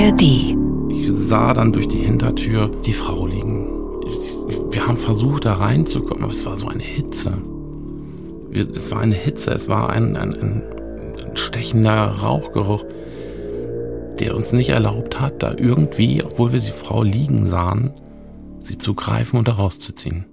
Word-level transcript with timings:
ARD. 0.00 0.22
Ich 0.88 1.10
sah 1.12 1.52
dann 1.52 1.72
durch 1.72 1.86
die 1.86 1.98
Hintertür 1.98 2.68
die 2.86 2.94
Frau 2.94 3.26
liegen. 3.26 3.68
Wir 4.70 4.86
haben 4.86 4.96
versucht, 4.96 5.44
da 5.44 5.54
reinzukommen, 5.54 6.24
aber 6.24 6.32
es 6.32 6.46
war 6.46 6.56
so 6.56 6.68
eine 6.68 6.82
Hitze. 6.82 7.36
Es 8.52 8.90
war 8.90 9.00
eine 9.00 9.14
Hitze, 9.14 9.50
es 9.50 9.68
war 9.68 9.90
ein, 9.90 10.16
ein, 10.16 10.34
ein 10.34 10.62
stechender 11.34 12.06
Rauchgeruch, 12.22 12.84
der 14.18 14.34
uns 14.34 14.52
nicht 14.52 14.70
erlaubt 14.70 15.20
hat, 15.20 15.42
da 15.42 15.54
irgendwie, 15.56 16.24
obwohl 16.24 16.52
wir 16.52 16.60
die 16.60 16.70
Frau 16.70 17.02
liegen 17.02 17.46
sahen, 17.46 17.92
sie 18.60 18.78
zu 18.78 18.94
greifen 18.94 19.36
und 19.36 19.48
da 19.48 19.52
rauszuziehen. 19.52 20.24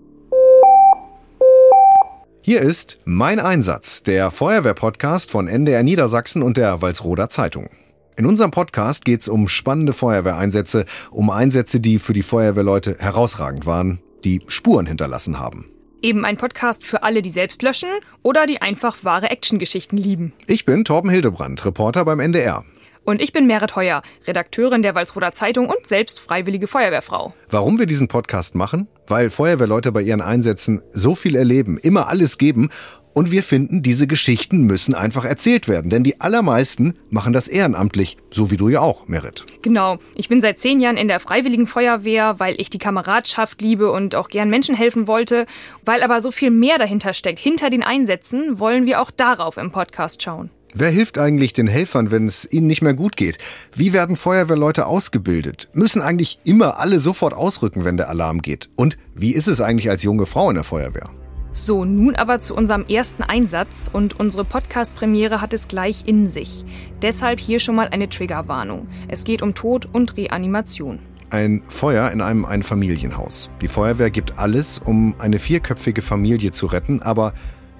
Hier 2.42 2.62
ist 2.62 3.00
Mein 3.04 3.42
Einsatz, 3.42 4.02
der 4.02 4.32
Feuerwehr-Podcast 4.32 5.30
von 5.30 5.50
NDR 5.50 5.84
Niedersachsen 5.84 6.42
und 6.42 6.56
der 6.56 6.82
Walsroder 6.82 7.30
Zeitung. 7.30 7.68
In 8.18 8.26
unserem 8.26 8.50
Podcast 8.50 9.06
geht 9.06 9.22
es 9.22 9.28
um 9.28 9.48
spannende 9.48 9.94
Feuerwehreinsätze, 9.94 10.86
um 11.12 11.30
Einsätze, 11.30 11.80
die 11.80 12.00
für 12.00 12.14
die 12.14 12.24
Feuerwehrleute 12.24 12.96
herausragend 12.98 13.68
waren, 13.68 14.00
die 14.24 14.42
Spuren 14.48 14.88
hinterlassen 14.88 15.38
haben. 15.38 15.66
Eben 16.02 16.26
ein 16.26 16.36
Podcast 16.36 16.84
für 16.84 17.04
alle, 17.04 17.22
die 17.22 17.30
selbst 17.30 17.62
löschen 17.62 17.90
oder 18.24 18.48
die 18.48 18.60
einfach 18.60 19.04
wahre 19.04 19.30
Actiongeschichten 19.30 20.00
lieben. 20.00 20.34
Ich 20.48 20.66
bin 20.66 20.84
Torben 20.84 21.12
Hildebrand, 21.12 21.64
Reporter 21.64 22.06
beim 22.06 22.20
NDR. 22.20 22.66
Und 23.04 23.22
ich 23.22 23.32
bin 23.32 23.46
Merit 23.48 23.76
Heuer, 23.76 24.02
Redakteurin 24.28 24.82
der 24.82 24.96
Walsroder 24.96 25.32
Zeitung 25.32 25.70
und 25.70 25.88
selbst 25.88 26.20
freiwillige 26.20 26.68
Feuerwehrfrau. 26.68 27.34
Warum 27.50 27.80
wir 27.80 27.86
diesen 27.86 28.10
Podcast 28.10 28.54
machen? 28.54 28.88
Weil 29.08 29.30
Feuerwehrleute 29.30 29.94
bei 29.94 30.02
ihren 30.02 30.20
Einsätzen 30.20 30.82
so 30.92 31.16
viel 31.16 31.36
erleben, 31.36 31.78
immer 31.78 32.10
alles 32.10 32.38
geben 32.38 32.70
und 33.18 33.32
wir 33.32 33.42
finden, 33.42 33.82
diese 33.82 34.06
Geschichten 34.06 34.62
müssen 34.62 34.94
einfach 34.94 35.26
erzählt 35.26 35.68
werden, 35.68 35.90
denn 35.90 36.04
die 36.04 36.22
allermeisten 36.22 36.94
machen 37.10 37.34
das 37.34 37.48
ehrenamtlich, 37.48 38.16
so 38.30 38.52
wie 38.52 38.58
du 38.58 38.70
ja 38.70 38.82
auch, 38.82 39.08
Merit. 39.08 39.44
Genau. 39.64 39.98
Ich 40.14 40.30
bin 40.30 40.40
seit 40.40 40.60
zehn 40.60 40.80
Jahren 40.80 40.98
in 40.98 41.08
der 41.08 41.20
Freiwilligen 41.20 41.66
Feuerwehr, 41.66 42.36
weil 42.40 42.54
ich 42.62 42.70
die 42.70 42.78
Kameradschaft 42.78 43.60
liebe 43.60 43.92
und 43.92 44.14
auch 44.14 44.28
gern 44.28 44.52
Menschen 44.52 44.76
helfen 44.76 45.08
wollte. 45.08 45.48
Weil 45.84 46.04
aber 46.04 46.20
so 46.20 46.30
viel 46.30 46.52
mehr 46.52 46.78
dahinter 46.78 47.16
steckt, 47.16 47.40
hinter 47.40 47.72
den 47.72 47.82
Einsätzen, 47.82 48.60
wollen 48.60 48.86
wir 48.86 49.02
auch 49.02 49.10
darauf 49.10 49.58
im 49.58 49.72
Podcast 49.72 50.22
schauen. 50.22 50.52
Wer 50.76 50.92
hilft 50.92 51.18
eigentlich 51.18 51.54
den 51.54 51.66
Helfern, 51.66 52.12
wenn 52.12 52.28
es 52.28 52.48
ihnen 52.52 52.68
nicht 52.68 52.84
mehr 52.84 52.94
gut 52.94 53.18
geht? 53.18 53.40
Wie 53.76 53.94
werden 53.94 54.16
Feuerwehrleute 54.16 54.86
ausgebildet? 54.86 55.70
Müssen 55.74 56.04
eigentlich 56.04 56.38
immer 56.44 56.78
alle 56.78 57.00
sofort 57.00 57.34
ausrücken, 57.34 57.84
wenn 57.84 57.98
der 57.98 58.10
Alarm 58.10 58.44
geht? 58.44 58.70
Und 58.76 58.96
wie 59.16 59.34
ist 59.34 59.48
es 59.48 59.60
eigentlich 59.60 59.90
als 59.90 60.04
junge 60.04 60.28
Frau 60.28 60.50
in 60.50 60.56
der 60.56 60.64
Feuerwehr? 60.64 61.10
So, 61.58 61.86
nun 61.86 62.16
aber 62.16 62.40
zu 62.40 62.54
unserem 62.54 62.86
ersten 62.86 63.24
Einsatz 63.24 63.90
und 63.92 64.20
unsere 64.20 64.46
Podcast-Premiere 64.46 65.42
hat 65.42 65.56
es 65.56 65.68
gleich 65.68 66.04
in 66.06 66.28
sich. 66.28 66.64
Deshalb 67.02 67.40
hier 67.40 67.60
schon 67.60 67.74
mal 67.74 67.88
eine 67.88 68.10
Triggerwarnung. 68.10 68.88
Es 69.08 69.24
geht 69.24 69.42
um 69.42 69.56
Tod 69.56 69.88
und 69.92 70.18
Reanimation. 70.18 71.00
Ein 71.32 71.64
Feuer 71.68 72.12
in 72.12 72.22
einem 72.22 72.46
Einfamilienhaus. 72.46 73.50
Die 73.60 73.68
Feuerwehr 73.68 74.12
gibt 74.12 74.38
alles, 74.38 74.78
um 74.86 75.16
eine 75.18 75.40
vierköpfige 75.40 76.04
Familie 76.04 76.52
zu 76.52 76.68
retten, 76.68 77.02
aber 77.02 77.34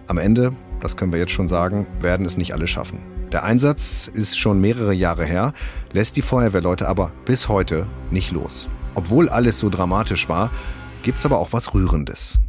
am 0.08 0.18
Ende 0.18 0.54
das 0.82 0.98
können 0.98 1.12
wir 1.12 1.20
jetzt 1.20 1.32
schon 1.32 1.48
sagen, 1.48 1.86
werden 2.02 2.26
es 2.26 2.36
nicht 2.36 2.54
alle 2.54 2.68
schaffen. 2.68 3.00
Der 3.32 3.44
Einsatz 3.44 4.10
ist 4.12 4.40
schon 4.40 4.60
mehrere 4.60 4.94
Jahre 4.94 5.26
her, 5.26 5.54
lässt 5.92 6.16
die 6.18 6.22
Feuerwehrleute 6.24 6.88
aber 6.88 7.12
bis 7.26 7.48
heute 7.48 7.86
nicht 8.10 8.32
los. 8.32 8.70
Obwohl 8.96 9.30
alles 9.30 9.60
so 9.60 9.70
dramatisch 9.70 10.30
war, 10.30 10.50
gibt's 11.04 11.26
aber 11.26 11.38
auch 11.38 11.54
was 11.54 11.76
Rührendes. 11.76 12.40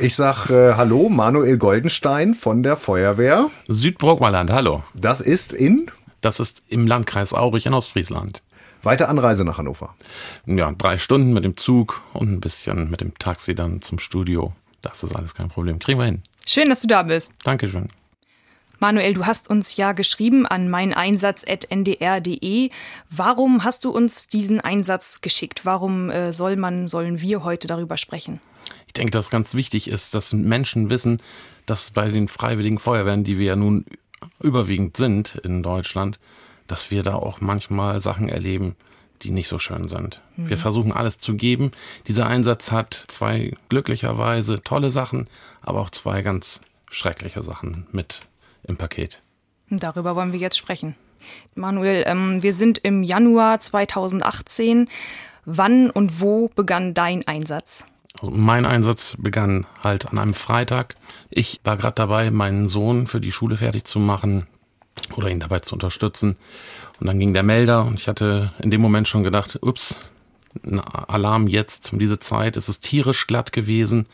Ich 0.00 0.14
sag 0.14 0.48
äh, 0.48 0.74
Hallo, 0.74 1.08
Manuel 1.08 1.58
Goldenstein 1.58 2.34
von 2.34 2.62
der 2.62 2.76
Feuerwehr. 2.76 3.50
Südburgmalland, 3.66 4.52
hallo. 4.52 4.84
Das 4.94 5.20
ist 5.20 5.52
in? 5.52 5.90
Das 6.20 6.38
ist 6.38 6.62
im 6.68 6.86
Landkreis 6.86 7.34
Aurich 7.34 7.66
in 7.66 7.74
Ostfriesland. 7.74 8.40
Weite 8.84 9.08
Anreise 9.08 9.44
nach 9.44 9.58
Hannover. 9.58 9.96
Ja, 10.46 10.70
drei 10.70 10.98
Stunden 10.98 11.32
mit 11.32 11.44
dem 11.44 11.56
Zug 11.56 12.00
und 12.12 12.30
ein 12.30 12.40
bisschen 12.40 12.90
mit 12.90 13.00
dem 13.00 13.18
Taxi 13.18 13.56
dann 13.56 13.82
zum 13.82 13.98
Studio. 13.98 14.52
Das 14.82 15.02
ist 15.02 15.16
alles 15.16 15.34
kein 15.34 15.48
Problem. 15.48 15.80
Kriegen 15.80 15.98
wir 15.98 16.06
hin. 16.06 16.22
Schön, 16.46 16.68
dass 16.68 16.82
du 16.82 16.86
da 16.86 17.02
bist. 17.02 17.32
Dankeschön. 17.42 17.88
Manuel, 18.78 19.14
du 19.14 19.26
hast 19.26 19.50
uns 19.50 19.76
ja 19.76 19.90
geschrieben 19.90 20.46
an 20.46 20.70
meineinsatz.ndr.de. 20.70 22.70
Warum 23.10 23.64
hast 23.64 23.84
du 23.84 23.90
uns 23.90 24.28
diesen 24.28 24.60
Einsatz 24.60 25.22
geschickt? 25.22 25.62
Warum 25.64 26.08
äh, 26.10 26.32
soll 26.32 26.54
man, 26.54 26.86
sollen 26.86 27.20
wir 27.20 27.42
heute 27.42 27.66
darüber 27.66 27.96
sprechen? 27.96 28.40
Ich 28.88 28.94
denke, 28.94 29.10
dass 29.10 29.30
ganz 29.30 29.54
wichtig 29.54 29.88
ist, 29.88 30.14
dass 30.14 30.32
Menschen 30.32 30.88
wissen, 30.88 31.18
dass 31.66 31.90
bei 31.90 32.08
den 32.08 32.26
freiwilligen 32.26 32.78
Feuerwehren, 32.78 33.22
die 33.22 33.38
wir 33.38 33.46
ja 33.46 33.56
nun 33.56 33.84
überwiegend 34.42 34.96
sind 34.96 35.36
in 35.44 35.62
Deutschland, 35.62 36.18
dass 36.66 36.90
wir 36.90 37.02
da 37.02 37.14
auch 37.14 37.40
manchmal 37.40 38.00
Sachen 38.00 38.30
erleben, 38.30 38.76
die 39.22 39.30
nicht 39.30 39.48
so 39.48 39.58
schön 39.58 39.88
sind. 39.88 40.22
Mhm. 40.36 40.48
Wir 40.48 40.58
versuchen 40.58 40.92
alles 40.92 41.18
zu 41.18 41.34
geben. 41.34 41.72
Dieser 42.06 42.26
Einsatz 42.26 42.72
hat 42.72 43.04
zwei 43.08 43.52
glücklicherweise 43.68 44.62
tolle 44.62 44.90
Sachen, 44.90 45.28
aber 45.60 45.80
auch 45.80 45.90
zwei 45.90 46.22
ganz 46.22 46.60
schreckliche 46.90 47.42
Sachen 47.42 47.86
mit 47.92 48.20
im 48.64 48.78
Paket. 48.78 49.20
Darüber 49.68 50.16
wollen 50.16 50.32
wir 50.32 50.38
jetzt 50.38 50.56
sprechen. 50.56 50.96
Manuel, 51.54 52.04
ähm, 52.06 52.42
wir 52.42 52.54
sind 52.54 52.78
im 52.78 53.02
Januar 53.02 53.60
2018. 53.60 54.88
Wann 55.44 55.90
und 55.90 56.20
wo 56.20 56.48
begann 56.48 56.94
dein 56.94 57.26
Einsatz? 57.26 57.84
Mein 58.22 58.66
Einsatz 58.66 59.16
begann 59.18 59.66
halt 59.82 60.06
an 60.06 60.18
einem 60.18 60.34
Freitag. 60.34 60.96
Ich 61.30 61.60
war 61.64 61.76
gerade 61.76 61.94
dabei, 61.94 62.30
meinen 62.30 62.68
Sohn 62.68 63.06
für 63.06 63.20
die 63.20 63.32
Schule 63.32 63.56
fertig 63.56 63.84
zu 63.84 64.00
machen 64.00 64.46
oder 65.16 65.28
ihn 65.28 65.40
dabei 65.40 65.60
zu 65.60 65.74
unterstützen. 65.74 66.36
Und 67.00 67.06
dann 67.06 67.20
ging 67.20 67.32
der 67.32 67.44
Melder 67.44 67.84
und 67.84 68.00
ich 68.00 68.08
hatte 68.08 68.52
in 68.58 68.70
dem 68.70 68.80
Moment 68.80 69.06
schon 69.06 69.22
gedacht, 69.22 69.58
ups, 69.62 70.00
ein 70.64 70.80
Alarm 70.80 71.46
jetzt 71.46 71.92
um 71.92 71.98
diese 71.98 72.18
Zeit. 72.18 72.56
Es 72.56 72.68
ist 72.68 72.80
tierisch 72.80 73.26
glatt 73.26 73.52
gewesen. 73.52 74.06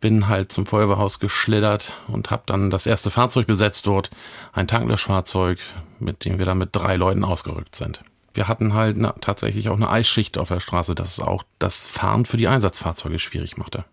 Bin 0.00 0.28
halt 0.28 0.52
zum 0.52 0.64
Feuerwehrhaus 0.64 1.18
geschlittert 1.18 1.92
und 2.06 2.30
habe 2.30 2.44
dann 2.46 2.70
das 2.70 2.86
erste 2.86 3.10
Fahrzeug 3.10 3.46
besetzt 3.46 3.86
dort, 3.86 4.10
ein 4.52 4.68
Tanklöschfahrzeug, 4.68 5.58
mit 5.98 6.24
dem 6.24 6.38
wir 6.38 6.46
dann 6.46 6.58
mit 6.58 6.70
drei 6.72 6.96
Leuten 6.96 7.24
ausgerückt 7.24 7.74
sind. 7.74 8.00
Wir 8.38 8.46
hatten 8.46 8.72
halt 8.72 8.96
na, 8.96 9.16
tatsächlich 9.20 9.68
auch 9.68 9.74
eine 9.74 9.90
Eisschicht 9.90 10.38
auf 10.38 10.46
der 10.46 10.60
Straße, 10.60 10.94
das 10.94 11.18
auch 11.18 11.42
das 11.58 11.84
Fahren 11.84 12.24
für 12.24 12.36
die 12.36 12.46
Einsatzfahrzeuge 12.46 13.18
schwierig 13.18 13.56
machte. 13.56 13.84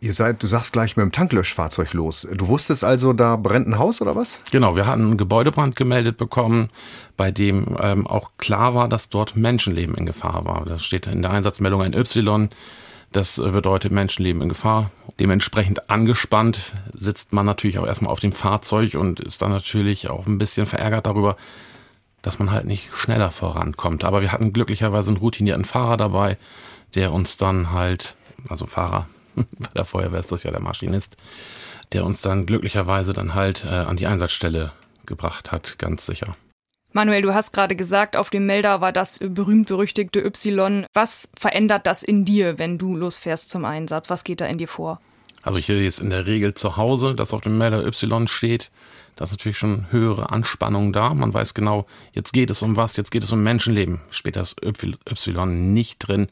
Ihr 0.00 0.12
seid, 0.12 0.42
du 0.42 0.46
sagst 0.46 0.74
gleich 0.74 0.98
mit 0.98 1.04
dem 1.04 1.12
Tanklöschfahrzeug 1.12 1.94
los. 1.94 2.28
Du 2.30 2.48
wusstest 2.48 2.84
also, 2.84 3.14
da 3.14 3.36
brennt 3.36 3.66
ein 3.66 3.78
Haus 3.78 4.02
oder 4.02 4.14
was? 4.14 4.40
Genau, 4.50 4.76
wir 4.76 4.86
hatten 4.86 5.06
einen 5.06 5.16
Gebäudebrand 5.16 5.76
gemeldet 5.76 6.18
bekommen, 6.18 6.68
bei 7.16 7.30
dem 7.30 7.74
ähm, 7.80 8.06
auch 8.06 8.32
klar 8.36 8.74
war, 8.74 8.86
dass 8.90 9.08
dort 9.08 9.34
Menschenleben 9.34 9.94
in 9.94 10.04
Gefahr 10.04 10.44
war. 10.44 10.66
Das 10.66 10.84
steht 10.84 11.06
in 11.06 11.22
der 11.22 11.30
Einsatzmeldung 11.30 11.80
ein 11.80 11.94
Y. 11.94 12.50
Das 13.12 13.36
bedeutet 13.36 13.92
Menschenleben 13.92 14.42
in 14.42 14.50
Gefahr. 14.50 14.90
Dementsprechend 15.18 15.88
angespannt 15.88 16.74
sitzt 16.92 17.32
man 17.32 17.46
natürlich 17.46 17.78
auch 17.78 17.86
erstmal 17.86 18.12
auf 18.12 18.20
dem 18.20 18.32
Fahrzeug 18.32 18.94
und 18.94 19.20
ist 19.20 19.40
dann 19.40 19.52
natürlich 19.52 20.10
auch 20.10 20.26
ein 20.26 20.36
bisschen 20.36 20.66
verärgert 20.66 21.06
darüber, 21.06 21.38
dass 22.26 22.40
man 22.40 22.50
halt 22.50 22.64
nicht 22.64 22.90
schneller 22.92 23.30
vorankommt. 23.30 24.02
Aber 24.02 24.20
wir 24.20 24.32
hatten 24.32 24.52
glücklicherweise 24.52 25.10
einen 25.10 25.18
routinierten 25.18 25.64
Fahrer 25.64 25.96
dabei, 25.96 26.38
der 26.96 27.12
uns 27.12 27.36
dann 27.36 27.70
halt, 27.70 28.16
also 28.48 28.66
Fahrer, 28.66 29.06
bei 29.36 29.68
der 29.76 29.84
Feuerwehr 29.84 30.18
ist 30.18 30.32
das 30.32 30.42
ja 30.42 30.50
der 30.50 30.60
Maschinist, 30.60 31.16
der 31.92 32.04
uns 32.04 32.22
dann 32.22 32.44
glücklicherweise 32.44 33.12
dann 33.12 33.36
halt 33.36 33.64
äh, 33.64 33.68
an 33.68 33.96
die 33.96 34.08
Einsatzstelle 34.08 34.72
gebracht 35.06 35.52
hat, 35.52 35.78
ganz 35.78 36.04
sicher. 36.04 36.34
Manuel, 36.92 37.22
du 37.22 37.32
hast 37.32 37.52
gerade 37.52 37.76
gesagt, 37.76 38.16
auf 38.16 38.30
dem 38.30 38.44
Melder 38.44 38.80
war 38.80 38.90
das 38.90 39.20
berühmt-berüchtigte 39.20 40.18
Y. 40.18 40.84
Was 40.94 41.28
verändert 41.38 41.86
das 41.86 42.02
in 42.02 42.24
dir, 42.24 42.58
wenn 42.58 42.76
du 42.76 42.96
losfährst 42.96 43.50
zum 43.50 43.64
Einsatz? 43.64 44.10
Was 44.10 44.24
geht 44.24 44.40
da 44.40 44.46
in 44.46 44.58
dir 44.58 44.66
vor? 44.66 45.00
Also 45.46 45.58
ich 45.58 45.68
jetzt 45.68 46.00
in 46.00 46.10
der 46.10 46.26
Regel 46.26 46.54
zu 46.54 46.76
Hause, 46.76 47.14
dass 47.14 47.32
auf 47.32 47.40
dem 47.40 47.56
Melder 47.56 47.86
Y 47.86 48.26
steht. 48.28 48.70
Da 49.14 49.24
ist 49.24 49.30
natürlich 49.30 49.56
schon 49.56 49.86
höhere 49.90 50.30
Anspannung 50.30 50.92
da. 50.92 51.14
Man 51.14 51.32
weiß 51.32 51.54
genau, 51.54 51.86
jetzt 52.12 52.32
geht 52.32 52.50
es 52.50 52.62
um 52.62 52.76
was, 52.76 52.96
jetzt 52.96 53.10
geht 53.10 53.24
es 53.24 53.32
um 53.32 53.42
Menschenleben. 53.42 54.00
Später 54.10 54.40
ist 54.42 54.56
Y 54.62 55.72
nicht 55.72 55.98
drin 55.98 56.28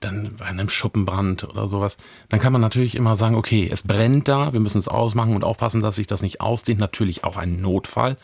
dann 0.00 0.34
bei 0.36 0.46
einem 0.46 0.68
Schuppenbrand 0.68 1.44
oder 1.44 1.66
sowas, 1.68 1.96
dann 2.28 2.40
kann 2.40 2.52
man 2.52 2.60
natürlich 2.60 2.94
immer 2.96 3.14
sagen, 3.16 3.36
okay, 3.36 3.68
es 3.70 3.82
brennt 3.82 4.28
da, 4.28 4.52
wir 4.52 4.58
müssen 4.58 4.78
es 4.78 4.88
ausmachen 4.88 5.34
und 5.34 5.44
aufpassen, 5.44 5.80
dass 5.80 5.96
sich 5.96 6.06
das 6.06 6.22
nicht 6.22 6.40
ausdehnt. 6.40 6.80
Natürlich 6.80 7.24
auch 7.24 7.36
ein 7.36 7.60
Notfall. 7.60 8.16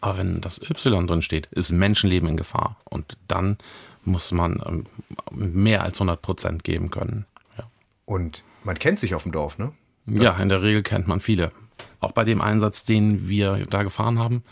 Aber 0.00 0.18
wenn 0.18 0.40
das 0.40 0.58
Y 0.58 1.06
drin 1.06 1.22
steht, 1.22 1.46
ist 1.52 1.70
Menschenleben 1.70 2.28
in 2.30 2.36
Gefahr. 2.36 2.76
Und 2.84 3.16
dann 3.28 3.58
muss 4.04 4.32
man 4.32 4.60
ähm, 4.66 4.86
mehr 5.30 5.82
als 5.82 5.98
100 5.98 6.20
Prozent 6.20 6.64
geben 6.64 6.90
können. 6.90 7.26
Ja. 7.58 7.64
Und 8.06 8.42
man 8.64 8.78
kennt 8.78 8.98
sich 8.98 9.14
auf 9.14 9.24
dem 9.24 9.32
Dorf, 9.32 9.58
ne? 9.58 9.72
Ja, 10.06 10.36
in 10.36 10.48
der 10.48 10.62
Regel 10.62 10.82
kennt 10.82 11.06
man 11.06 11.20
viele. 11.20 11.52
Auch 12.00 12.12
bei 12.12 12.24
dem 12.24 12.40
Einsatz, 12.40 12.84
den 12.84 13.28
wir 13.28 13.66
da 13.68 13.82
gefahren 13.82 14.18
haben, 14.18 14.42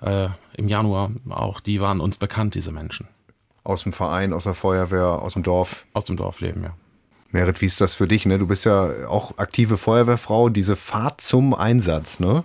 äh, 0.00 0.28
im 0.56 0.68
Januar, 0.68 1.10
auch 1.30 1.60
die 1.60 1.80
waren 1.80 2.00
uns 2.00 2.18
bekannt, 2.18 2.54
diese 2.54 2.72
Menschen. 2.72 3.08
Aus 3.64 3.82
dem 3.82 3.92
Verein, 3.92 4.32
aus 4.32 4.44
der 4.44 4.54
Feuerwehr, 4.54 5.22
aus 5.22 5.32
dem 5.32 5.42
Dorf? 5.42 5.86
Aus 5.94 6.04
dem 6.04 6.16
Dorfleben, 6.16 6.62
ja. 6.62 6.74
Merit, 7.34 7.60
wie 7.60 7.66
ist 7.66 7.80
das 7.80 7.96
für 7.96 8.06
dich? 8.06 8.26
Ne? 8.26 8.38
Du 8.38 8.46
bist 8.46 8.64
ja 8.64 9.08
auch 9.08 9.38
aktive 9.38 9.76
Feuerwehrfrau, 9.76 10.50
diese 10.50 10.76
Fahrt 10.76 11.20
zum 11.20 11.52
Einsatz. 11.52 12.20
Ne? 12.20 12.44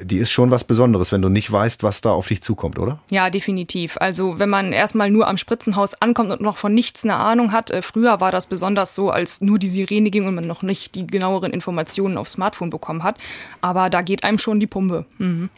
Die 0.00 0.18
ist 0.18 0.30
schon 0.30 0.50
was 0.50 0.64
Besonderes, 0.64 1.12
wenn 1.12 1.22
du 1.22 1.28
nicht 1.28 1.50
weißt, 1.50 1.82
was 1.82 2.00
da 2.00 2.10
auf 2.10 2.26
dich 2.26 2.42
zukommt, 2.42 2.78
oder? 2.78 2.98
Ja, 3.10 3.30
definitiv. 3.30 3.96
Also 3.98 4.38
wenn 4.38 4.50
man 4.50 4.72
erstmal 4.72 5.10
nur 5.10 5.28
am 5.28 5.36
Spritzenhaus 5.36 5.94
ankommt 5.94 6.30
und 6.30 6.40
noch 6.40 6.56
von 6.56 6.74
nichts 6.74 7.04
eine 7.04 7.14
Ahnung 7.14 7.52
hat, 7.52 7.70
äh, 7.70 7.82
früher 7.82 8.20
war 8.20 8.32
das 8.32 8.46
besonders 8.46 8.94
so, 8.94 9.10
als 9.10 9.40
nur 9.40 9.58
die 9.58 9.68
Sirene 9.68 10.10
ging 10.10 10.26
und 10.26 10.34
man 10.34 10.46
noch 10.46 10.62
nicht 10.62 10.94
die 10.94 11.06
genaueren 11.06 11.52
Informationen 11.52 12.18
aufs 12.18 12.32
Smartphone 12.32 12.70
bekommen 12.70 13.04
hat. 13.04 13.18
Aber 13.60 13.88
da 13.88 14.02
geht 14.02 14.24
einem 14.24 14.38
schon 14.38 14.58
die 14.58 14.66
Pumpe. 14.66 15.06
Mhm. 15.18 15.48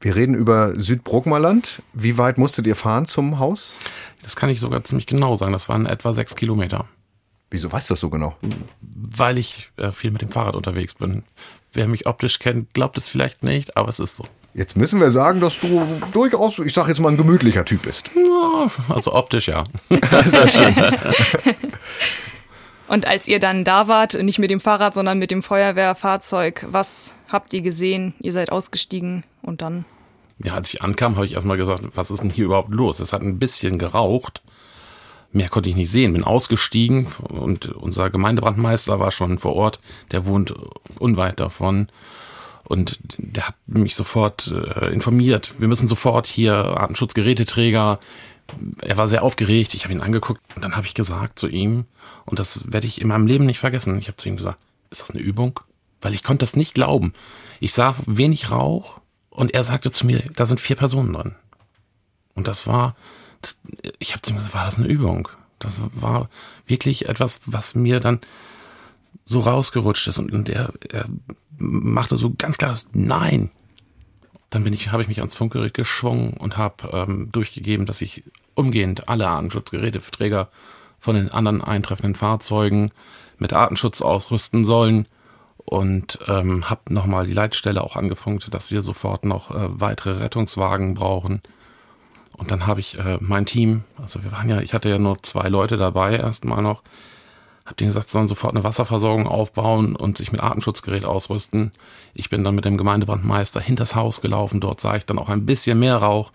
Wir 0.00 0.14
reden 0.14 0.34
über 0.34 0.78
Südbrockmerland. 0.78 1.82
Wie 1.92 2.16
weit 2.18 2.38
musstet 2.38 2.66
ihr 2.68 2.76
fahren 2.76 3.06
zum 3.06 3.40
Haus? 3.40 3.74
Das 4.22 4.36
kann 4.36 4.50
ich 4.50 4.60
sogar 4.60 4.84
ziemlich 4.84 5.06
genau 5.06 5.34
sagen. 5.34 5.52
Das 5.52 5.68
waren 5.68 5.86
etwa 5.86 6.14
sechs 6.14 6.36
Kilometer. 6.36 6.86
Wieso 7.50 7.72
weißt 7.72 7.90
du 7.90 7.94
das 7.94 8.00
so 8.00 8.10
genau? 8.10 8.36
Weil 8.80 9.38
ich 9.38 9.70
äh, 9.76 9.90
viel 9.90 10.10
mit 10.10 10.22
dem 10.22 10.28
Fahrrad 10.28 10.54
unterwegs 10.54 10.94
bin. 10.94 11.24
Wer 11.72 11.88
mich 11.88 12.06
optisch 12.06 12.38
kennt, 12.38 12.74
glaubt 12.74 12.96
es 12.98 13.08
vielleicht 13.08 13.42
nicht, 13.42 13.76
aber 13.76 13.88
es 13.88 14.00
ist 14.00 14.16
so. 14.16 14.24
Jetzt 14.54 14.76
müssen 14.76 15.00
wir 15.00 15.10
sagen, 15.10 15.40
dass 15.40 15.60
du 15.60 15.86
durchaus, 16.12 16.58
ich 16.58 16.72
sag 16.72 16.88
jetzt 16.88 17.00
mal, 17.00 17.10
ein 17.10 17.16
gemütlicher 17.16 17.64
Typ 17.64 17.82
bist. 17.82 18.10
Ja, 18.16 18.66
also 18.88 19.12
optisch 19.12 19.48
ja. 19.48 19.64
Sehr 20.24 20.48
schön. 20.48 20.74
Und 22.88 23.06
als 23.06 23.28
ihr 23.28 23.38
dann 23.38 23.64
da 23.64 23.86
wart, 23.86 24.14
nicht 24.14 24.38
mit 24.38 24.50
dem 24.50 24.60
Fahrrad, 24.60 24.94
sondern 24.94 25.18
mit 25.18 25.30
dem 25.30 25.42
Feuerwehrfahrzeug, 25.42 26.66
was 26.70 27.14
habt 27.28 27.52
ihr 27.52 27.60
gesehen? 27.60 28.14
Ihr 28.18 28.32
seid 28.32 28.50
ausgestiegen 28.50 29.24
und 29.42 29.60
dann? 29.60 29.84
Ja, 30.42 30.54
als 30.54 30.72
ich 30.72 30.80
ankam, 30.82 31.16
habe 31.16 31.26
ich 31.26 31.34
erstmal 31.34 31.58
gesagt, 31.58 31.82
was 31.94 32.10
ist 32.10 32.22
denn 32.22 32.30
hier 32.30 32.46
überhaupt 32.46 32.72
los? 32.72 33.00
Es 33.00 33.12
hat 33.12 33.20
ein 33.20 33.38
bisschen 33.38 33.78
geraucht. 33.78 34.42
Mehr 35.32 35.48
konnte 35.48 35.68
ich 35.68 35.76
nicht 35.76 35.90
sehen. 35.90 36.14
Bin 36.14 36.24
ausgestiegen 36.24 37.06
und 37.28 37.66
unser 37.66 38.10
Gemeindebrandmeister 38.10 38.98
war 38.98 39.10
schon 39.10 39.38
vor 39.38 39.54
Ort. 39.54 39.80
Der 40.10 40.26
wohnt 40.26 40.54
unweit 40.98 41.40
davon. 41.40 41.88
Und 42.64 42.98
der 43.16 43.48
hat 43.48 43.54
mich 43.66 43.94
sofort 43.94 44.48
äh, 44.48 44.92
informiert. 44.92 45.54
Wir 45.58 45.68
müssen 45.68 45.88
sofort 45.88 46.26
hier 46.26 46.54
Artenschutzgeräteträger. 46.54 47.98
Er 48.80 48.96
war 48.96 49.08
sehr 49.08 49.22
aufgeregt. 49.22 49.74
Ich 49.74 49.84
habe 49.84 49.94
ihn 49.94 50.02
angeguckt 50.02 50.42
und 50.54 50.62
dann 50.62 50.76
habe 50.76 50.86
ich 50.86 50.94
gesagt 50.94 51.38
zu 51.38 51.48
ihm, 51.48 51.84
und 52.26 52.38
das 52.38 52.70
werde 52.70 52.86
ich 52.86 53.00
in 53.00 53.08
meinem 53.08 53.26
Leben 53.26 53.46
nicht 53.46 53.58
vergessen. 53.58 53.98
Ich 53.98 54.08
habe 54.08 54.16
zu 54.16 54.28
ihm 54.28 54.36
gesagt, 54.36 54.58
ist 54.90 55.00
das 55.02 55.10
eine 55.10 55.20
Übung? 55.20 55.60
Weil 56.00 56.14
ich 56.14 56.22
konnte 56.22 56.40
das 56.40 56.56
nicht 56.56 56.74
glauben. 56.74 57.12
Ich 57.60 57.72
sah 57.72 57.94
wenig 58.06 58.50
Rauch 58.50 59.00
und 59.30 59.54
er 59.54 59.64
sagte 59.64 59.90
zu 59.90 60.06
mir, 60.06 60.22
da 60.34 60.46
sind 60.46 60.60
vier 60.60 60.76
Personen 60.76 61.12
drin. 61.12 61.34
Und 62.34 62.48
das 62.48 62.66
war, 62.66 62.96
das, 63.42 63.60
ich 63.98 64.12
habe 64.12 64.22
zu 64.22 64.32
ihm 64.32 64.36
gesagt, 64.36 64.54
war 64.54 64.64
das 64.64 64.78
eine 64.78 64.88
Übung? 64.88 65.28
Das 65.58 65.78
war 65.94 66.28
wirklich 66.66 67.08
etwas, 67.08 67.40
was 67.46 67.74
mir 67.74 68.00
dann 68.00 68.20
so 69.24 69.40
rausgerutscht 69.40 70.06
ist. 70.08 70.18
Und, 70.18 70.32
und 70.32 70.48
er, 70.48 70.72
er 70.88 71.06
machte 71.56 72.16
so 72.16 72.32
ganz 72.36 72.58
klar, 72.58 72.78
nein. 72.92 73.50
Dann 74.50 74.64
bin 74.64 74.72
ich, 74.72 74.92
habe 74.92 75.02
ich 75.02 75.08
mich 75.08 75.18
ans 75.18 75.34
Funkgerät 75.34 75.74
geschwungen 75.74 76.32
und 76.34 76.56
habe 76.56 76.88
ähm, 76.92 77.30
durchgegeben, 77.32 77.84
dass 77.84 78.00
ich 78.00 78.24
umgehend 78.54 79.08
alle 79.08 79.28
Artenschutzgeräteträger 79.28 80.48
von 80.98 81.14
den 81.14 81.30
anderen 81.30 81.62
eintreffenden 81.62 82.14
Fahrzeugen 82.14 82.90
mit 83.36 83.52
Artenschutz 83.52 84.00
ausrüsten 84.00 84.64
sollen 84.64 85.06
und 85.58 86.18
ähm, 86.26 86.68
habe 86.70 86.92
nochmal 86.92 87.26
die 87.26 87.34
Leitstelle 87.34 87.82
auch 87.82 87.94
angefunkt, 87.94 88.52
dass 88.54 88.70
wir 88.70 88.80
sofort 88.82 89.24
noch 89.24 89.50
äh, 89.50 89.68
weitere 89.80 90.18
Rettungswagen 90.18 90.94
brauchen. 90.94 91.42
Und 92.38 92.52
dann 92.52 92.66
habe 92.66 92.80
ich 92.80 92.98
äh, 92.98 93.18
mein 93.20 93.46
Team, 93.46 93.82
also 94.00 94.22
wir 94.22 94.32
waren 94.32 94.48
ja, 94.48 94.60
ich 94.60 94.72
hatte 94.72 94.88
ja 94.88 94.98
nur 94.98 95.22
zwei 95.22 95.48
Leute 95.48 95.76
dabei 95.76 96.16
erstmal 96.16 96.62
noch, 96.62 96.82
habe 97.66 97.74
denen 97.74 97.90
gesagt, 97.90 98.08
sie 98.08 98.12
sollen 98.12 98.28
sofort 98.28 98.54
eine 98.54 98.64
Wasserversorgung 98.64 99.26
aufbauen 99.26 99.96
und 99.96 100.16
sich 100.16 100.32
mit 100.32 100.40
Artenschutzgerät 100.40 101.04
ausrüsten. 101.04 101.72
Ich 102.14 102.30
bin 102.30 102.44
dann 102.44 102.54
mit 102.54 102.64
dem 102.64 102.78
Gemeindebrandmeister 102.78 103.60
hinters 103.60 103.94
Haus 103.94 104.20
gelaufen, 104.20 104.60
dort 104.60 104.80
sah 104.80 104.96
ich 104.96 105.04
dann 105.04 105.18
auch 105.18 105.28
ein 105.28 105.46
bisschen 105.46 105.80
mehr 105.80 105.96
Rauch. 105.96 106.32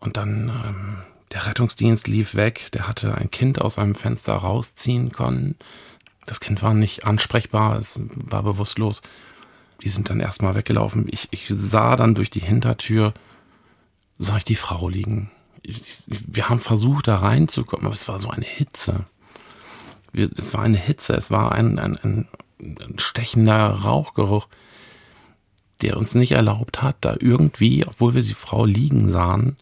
Und 0.00 0.16
dann 0.16 0.50
ähm, 0.66 0.96
der 1.32 1.46
Rettungsdienst 1.46 2.08
lief 2.08 2.34
weg, 2.34 2.70
der 2.72 2.88
hatte 2.88 3.14
ein 3.14 3.30
Kind 3.30 3.60
aus 3.60 3.78
einem 3.78 3.94
Fenster 3.94 4.34
rausziehen 4.34 5.12
können. 5.12 5.56
Das 6.24 6.40
Kind 6.40 6.62
war 6.62 6.72
nicht 6.72 7.04
ansprechbar, 7.04 7.76
es 7.76 8.00
war 8.14 8.42
bewusstlos. 8.42 9.02
Die 9.82 9.90
sind 9.90 10.08
dann 10.08 10.20
erstmal 10.20 10.54
weggelaufen. 10.54 11.06
Ich, 11.10 11.28
ich 11.30 11.46
sah 11.48 11.94
dann 11.94 12.14
durch 12.14 12.30
die 12.30 12.40
Hintertür, 12.40 13.12
sah 14.18 14.36
ich 14.36 14.44
die 14.44 14.54
Frau 14.54 14.88
liegen. 14.88 15.30
Wir 16.06 16.48
haben 16.48 16.60
versucht, 16.60 17.08
da 17.08 17.16
reinzukommen, 17.16 17.86
aber 17.86 17.94
es 17.94 18.08
war 18.08 18.18
so 18.18 18.30
eine 18.30 18.44
Hitze. 18.44 19.04
Es 20.12 20.54
war 20.54 20.62
eine 20.62 20.78
Hitze, 20.78 21.14
es 21.14 21.30
war 21.30 21.52
ein, 21.52 21.78
ein, 21.78 21.96
ein, 21.98 22.28
ein 22.60 22.98
stechender 22.98 23.70
Rauchgeruch, 23.70 24.48
der 25.82 25.96
uns 25.96 26.14
nicht 26.14 26.32
erlaubt 26.32 26.82
hat, 26.82 26.96
da 27.02 27.16
irgendwie, 27.18 27.86
obwohl 27.86 28.14
wir 28.14 28.22
die 28.22 28.34
Frau 28.34 28.64
liegen 28.64 29.10
sahen, 29.10 29.56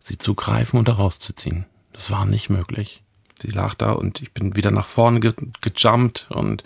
sie 0.00 0.18
zu 0.18 0.34
greifen 0.34 0.78
und 0.78 0.88
da 0.88 0.94
rauszuziehen. 0.94 1.64
Das 1.92 2.10
war 2.10 2.26
nicht 2.26 2.50
möglich. 2.50 3.02
Sie 3.40 3.50
lag 3.50 3.74
da 3.74 3.92
und 3.92 4.20
ich 4.20 4.32
bin 4.32 4.56
wieder 4.56 4.70
nach 4.70 4.86
vorne 4.86 5.20
ge 5.20 5.34
gejumpt 5.60 6.26
und 6.30 6.64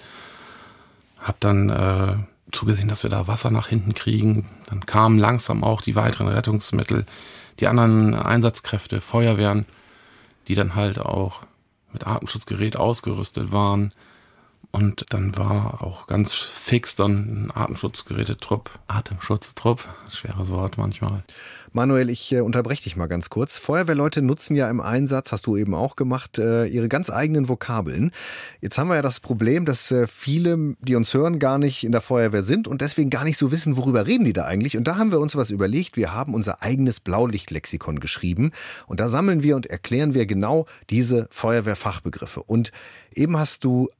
habe 1.18 1.36
dann 1.40 1.68
äh, 1.68 2.16
zugesehen, 2.52 2.88
dass 2.88 3.02
wir 3.02 3.10
da 3.10 3.26
Wasser 3.26 3.50
nach 3.50 3.68
hinten 3.68 3.94
kriegen. 3.94 4.48
Dann 4.66 4.86
kamen 4.86 5.18
langsam 5.18 5.64
auch 5.64 5.82
die 5.82 5.96
weiteren 5.96 6.28
Rettungsmittel, 6.28 7.06
die 7.58 7.66
anderen 7.66 8.14
Einsatzkräfte, 8.14 9.00
Feuerwehren, 9.00 9.66
die 10.48 10.54
dann 10.54 10.74
halt 10.74 10.98
auch 10.98 11.42
mit 11.92 12.06
Atemschutzgerät 12.06 12.76
ausgerüstet 12.76 13.52
waren. 13.52 13.92
Und 14.72 15.06
dann 15.10 15.36
war 15.36 15.82
auch 15.82 16.06
ganz 16.06 16.32
fix 16.32 16.94
dann 16.94 17.46
ein 17.46 17.50
Atemschutzgerätetrupp, 17.52 18.70
Atemschutztrupp, 18.86 19.88
schweres 20.10 20.50
Wort 20.50 20.78
manchmal. 20.78 21.24
Manuel, 21.72 22.10
ich 22.10 22.32
äh, 22.32 22.40
unterbreche 22.40 22.84
dich 22.84 22.96
mal 22.96 23.06
ganz 23.06 23.30
kurz. 23.30 23.58
Feuerwehrleute 23.58 24.22
nutzen 24.22 24.56
ja 24.56 24.68
im 24.68 24.80
Einsatz, 24.80 25.30
hast 25.30 25.46
du 25.46 25.56
eben 25.56 25.74
auch 25.74 25.94
gemacht, 25.94 26.38
äh, 26.38 26.66
ihre 26.66 26.88
ganz 26.88 27.10
eigenen 27.10 27.48
Vokabeln. 27.48 28.10
Jetzt 28.60 28.76
haben 28.76 28.88
wir 28.88 28.96
ja 28.96 29.02
das 29.02 29.20
Problem, 29.20 29.64
dass 29.64 29.90
äh, 29.92 30.08
viele, 30.08 30.76
die 30.80 30.96
uns 30.96 31.14
hören, 31.14 31.38
gar 31.38 31.58
nicht 31.58 31.84
in 31.84 31.92
der 31.92 32.00
Feuerwehr 32.00 32.42
sind 32.42 32.66
und 32.66 32.80
deswegen 32.80 33.10
gar 33.10 33.24
nicht 33.24 33.38
so 33.38 33.52
wissen, 33.52 33.76
worüber 33.76 34.06
reden 34.06 34.24
die 34.24 34.32
da 34.32 34.46
eigentlich. 34.46 34.76
Und 34.76 34.84
da 34.84 34.96
haben 34.96 35.12
wir 35.12 35.20
uns 35.20 35.36
was 35.36 35.50
überlegt. 35.50 35.96
Wir 35.96 36.12
haben 36.12 36.34
unser 36.34 36.62
eigenes 36.62 36.98
Blaulichtlexikon 36.98 38.00
geschrieben 38.00 38.50
und 38.86 38.98
da 38.98 39.08
sammeln 39.08 39.44
wir 39.44 39.54
und 39.54 39.66
erklären 39.66 40.14
wir 40.14 40.26
genau 40.26 40.66
diese 40.90 41.28
Feuerwehrfachbegriffe. 41.30 42.42
Und 42.42 42.72
eben 43.14 43.36
hast 43.36 43.64
du 43.64 43.90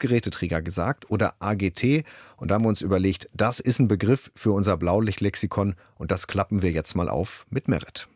Atemschutzgeräteträger 0.00 0.62
gesagt 0.62 1.10
oder 1.10 1.34
AGT 1.40 2.04
und 2.36 2.50
da 2.50 2.54
haben 2.54 2.64
wir 2.64 2.68
uns 2.68 2.82
überlegt, 2.82 3.28
das 3.34 3.60
ist 3.60 3.78
ein 3.78 3.88
Begriff 3.88 4.30
für 4.34 4.52
unser 4.52 4.76
Blaulichtlexikon 4.76 5.74
und 5.98 6.10
das 6.10 6.26
klappen 6.26 6.62
wir 6.62 6.70
jetzt 6.70 6.94
mal 6.94 7.08
auf 7.08 7.46
mit 7.50 7.68
Merit. 7.68 8.08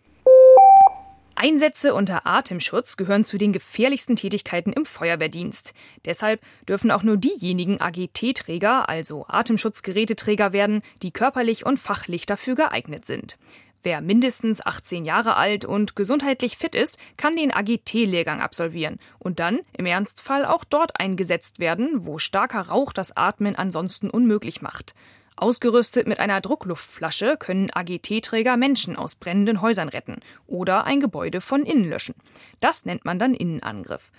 Einsätze 1.37 1.95
unter 1.95 2.27
Atemschutz 2.27 2.97
gehören 2.97 3.25
zu 3.25 3.39
den 3.39 3.53
gefährlichsten 3.53 4.17
Tätigkeiten 4.17 4.73
im 4.73 4.87
Feuerwehrdienst. 4.87 5.75
Deshalb 6.05 6.41
dürfen 6.69 6.91
auch 6.91 7.03
nur 7.03 7.17
diejenigen 7.17 7.81
AGT-Träger, 7.81 8.89
also 8.89 9.27
Atemschutzgeräteträger 9.29 10.53
werden, 10.53 10.81
die 11.03 11.11
körperlich 11.11 11.67
und 11.67 11.79
fachlich 11.79 12.25
dafür 12.25 12.55
geeignet 12.55 13.05
sind. 13.05 13.37
Wer 13.85 14.01
mindestens 14.01 14.65
18 14.65 15.05
Jahre 15.05 15.37
alt 15.37 15.67
und 15.67 15.95
gesundheitlich 15.95 16.57
fit 16.57 16.75
ist, 16.75 16.97
kann 17.19 17.37
den 17.37 17.53
AGT-Lehrgang 17.53 18.41
absolvieren 18.41 18.99
und 19.19 19.41
dann 19.41 19.61
im 19.77 19.85
Ernstfall 19.85 20.47
auch 20.47 20.65
dort 20.65 20.99
eingesetzt 20.99 21.59
werden, 21.59 22.07
wo 22.07 22.19
starker 22.19 22.63
Rauch 22.63 22.95
das 22.95 23.15
Atmen 23.15 23.57
ansonsten 23.57 24.09
unmöglich 24.09 24.63
macht. 24.63 24.95
Ausgerüstet 25.37 26.07
mit 26.07 26.19
einer 26.19 26.41
Druckluftflasche 26.41 27.37
können 27.39 27.71
AGT-Träger 27.71 28.57
Menschen 28.57 28.97
aus 28.97 29.17
brennenden 29.17 29.61
Häusern 29.61 29.91
retten 29.91 30.21
oder 30.47 30.85
ein 30.85 31.01
Gebäude 31.01 31.43
von 31.43 31.67
innen 31.67 31.91
löschen. 31.91 32.15
Das 32.61 32.87
nennt 32.87 33.05
man 33.05 33.19
dann 33.19 33.35
Innenangriff. 33.35 34.11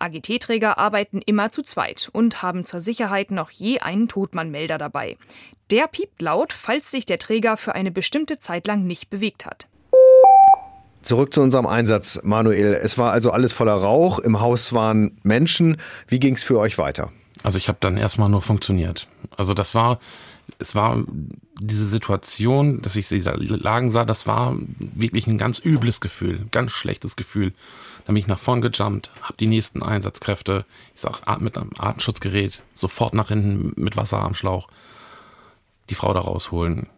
AGT-Träger 0.00 0.76
arbeiten 0.76 1.22
immer 1.22 1.50
zu 1.50 1.62
zweit 1.62 2.10
und 2.12 2.42
haben 2.42 2.66
zur 2.66 2.82
Sicherheit 2.82 3.30
noch 3.30 3.50
je 3.50 3.78
einen 3.78 4.08
Todmannmelder 4.08 4.76
dabei. 4.76 5.16
Der 5.70 5.86
piept 5.86 6.20
laut, 6.20 6.52
falls 6.52 6.90
sich 6.90 7.06
der 7.06 7.18
Träger 7.18 7.56
für 7.56 7.74
eine 7.74 7.90
bestimmte 7.90 8.38
Zeit 8.38 8.66
lang 8.66 8.84
nicht 8.86 9.08
bewegt 9.08 9.46
hat. 9.46 9.68
Zurück 11.02 11.32
zu 11.32 11.40
unserem 11.40 11.66
Einsatz, 11.66 12.20
Manuel. 12.22 12.74
Es 12.82 12.98
war 12.98 13.12
also 13.12 13.30
alles 13.30 13.52
voller 13.52 13.74
Rauch, 13.74 14.18
im 14.18 14.40
Haus 14.40 14.72
waren 14.72 15.18
Menschen. 15.22 15.78
Wie 16.06 16.18
ging 16.18 16.34
es 16.34 16.42
für 16.42 16.58
euch 16.58 16.78
weiter? 16.78 17.12
Also 17.42 17.58
ich 17.58 17.68
habe 17.68 17.78
dann 17.80 17.96
erstmal 17.96 18.28
nur 18.28 18.40
funktioniert. 18.40 19.08
Also 19.36 19.52
das 19.52 19.74
war, 19.74 20.00
es 20.58 20.74
war 20.74 21.02
diese 21.60 21.86
Situation, 21.86 22.80
dass 22.80 22.96
ich 22.96 23.06
sie 23.06 23.20
lagen 23.20 23.90
sah, 23.90 24.04
das 24.04 24.26
war 24.26 24.56
wirklich 24.78 25.26
ein 25.26 25.38
ganz 25.38 25.60
übles 25.62 26.00
Gefühl, 26.00 26.40
ein 26.40 26.50
ganz 26.50 26.72
schlechtes 26.72 27.16
Gefühl. 27.16 27.52
Dann 28.06 28.14
bin 28.14 28.22
ich 28.22 28.26
nach 28.26 28.38
vorn 28.38 28.62
gejumpt, 28.62 29.10
habe 29.22 29.36
die 29.38 29.46
nächsten 29.46 29.82
Einsatzkräfte, 29.82 30.64
ich 30.94 31.02
sag 31.02 31.40
mit 31.40 31.56
einem 31.58 31.70
Atemschutzgerät, 31.78 32.62
sofort 32.72 33.12
nach 33.12 33.28
hinten 33.28 33.72
mit 33.76 33.96
Wasser 33.96 34.20
am 34.20 34.34
Schlauch, 34.34 34.68
die 35.90 35.94
Frau 35.94 36.12
da 36.14 36.20
rausholen. 36.20 36.88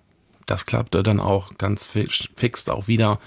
Das 0.46 0.66
klappte 0.66 1.02
dann 1.02 1.20
auch 1.20 1.58
ganz 1.58 1.84
fix 1.84 2.68
auch 2.68 2.88
wieder. 2.88 3.18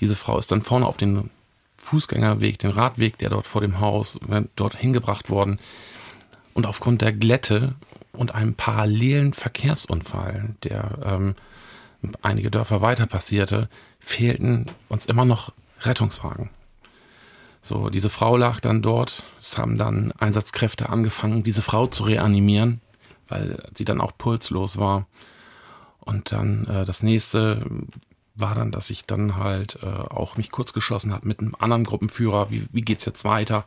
Diese 0.00 0.16
Frau 0.16 0.38
ist 0.38 0.52
dann 0.52 0.62
vorne 0.62 0.86
auf 0.86 0.96
den 0.96 1.30
Fußgängerweg, 1.78 2.58
den 2.58 2.70
Radweg, 2.70 3.18
der 3.18 3.30
dort 3.30 3.46
vor 3.46 3.60
dem 3.60 3.80
Haus, 3.80 4.18
dort 4.56 4.76
hingebracht 4.76 5.30
worden. 5.30 5.58
Und 6.52 6.66
aufgrund 6.66 7.02
der 7.02 7.12
Glätte 7.12 7.76
und 8.12 8.34
einem 8.34 8.54
parallelen 8.54 9.32
Verkehrsunfall, 9.32 10.54
der 10.64 10.98
ähm, 11.04 11.34
einige 12.20 12.50
Dörfer 12.50 12.80
weiter 12.80 13.06
passierte, 13.06 13.68
fehlten 14.00 14.66
uns 14.88 15.06
immer 15.06 15.24
noch 15.24 15.52
Rettungswagen. 15.82 16.50
So, 17.62 17.90
diese 17.90 18.10
Frau 18.10 18.36
lag 18.36 18.60
dann 18.60 18.82
dort. 18.82 19.24
Es 19.40 19.58
haben 19.58 19.78
dann 19.78 20.12
Einsatzkräfte 20.12 20.88
angefangen, 20.88 21.42
diese 21.42 21.62
Frau 21.62 21.86
zu 21.86 22.04
reanimieren, 22.04 22.80
weil 23.28 23.62
sie 23.74 23.84
dann 23.84 24.00
auch 24.00 24.12
pulslos 24.16 24.78
war. 24.78 25.06
Und 26.00 26.32
dann 26.32 26.66
äh, 26.66 26.84
das 26.84 27.02
nächste 27.02 27.64
war 28.40 28.54
dann, 28.54 28.70
dass 28.70 28.90
ich 28.90 29.04
dann 29.04 29.36
halt 29.36 29.78
äh, 29.82 29.86
auch 29.86 30.36
mich 30.36 30.50
kurz 30.50 30.72
geschlossen 30.72 31.12
habe 31.12 31.26
mit 31.26 31.40
einem 31.40 31.54
anderen 31.58 31.84
Gruppenführer. 31.84 32.50
Wie, 32.50 32.66
wie 32.72 32.82
geht's 32.82 33.04
jetzt 33.04 33.24
weiter? 33.24 33.64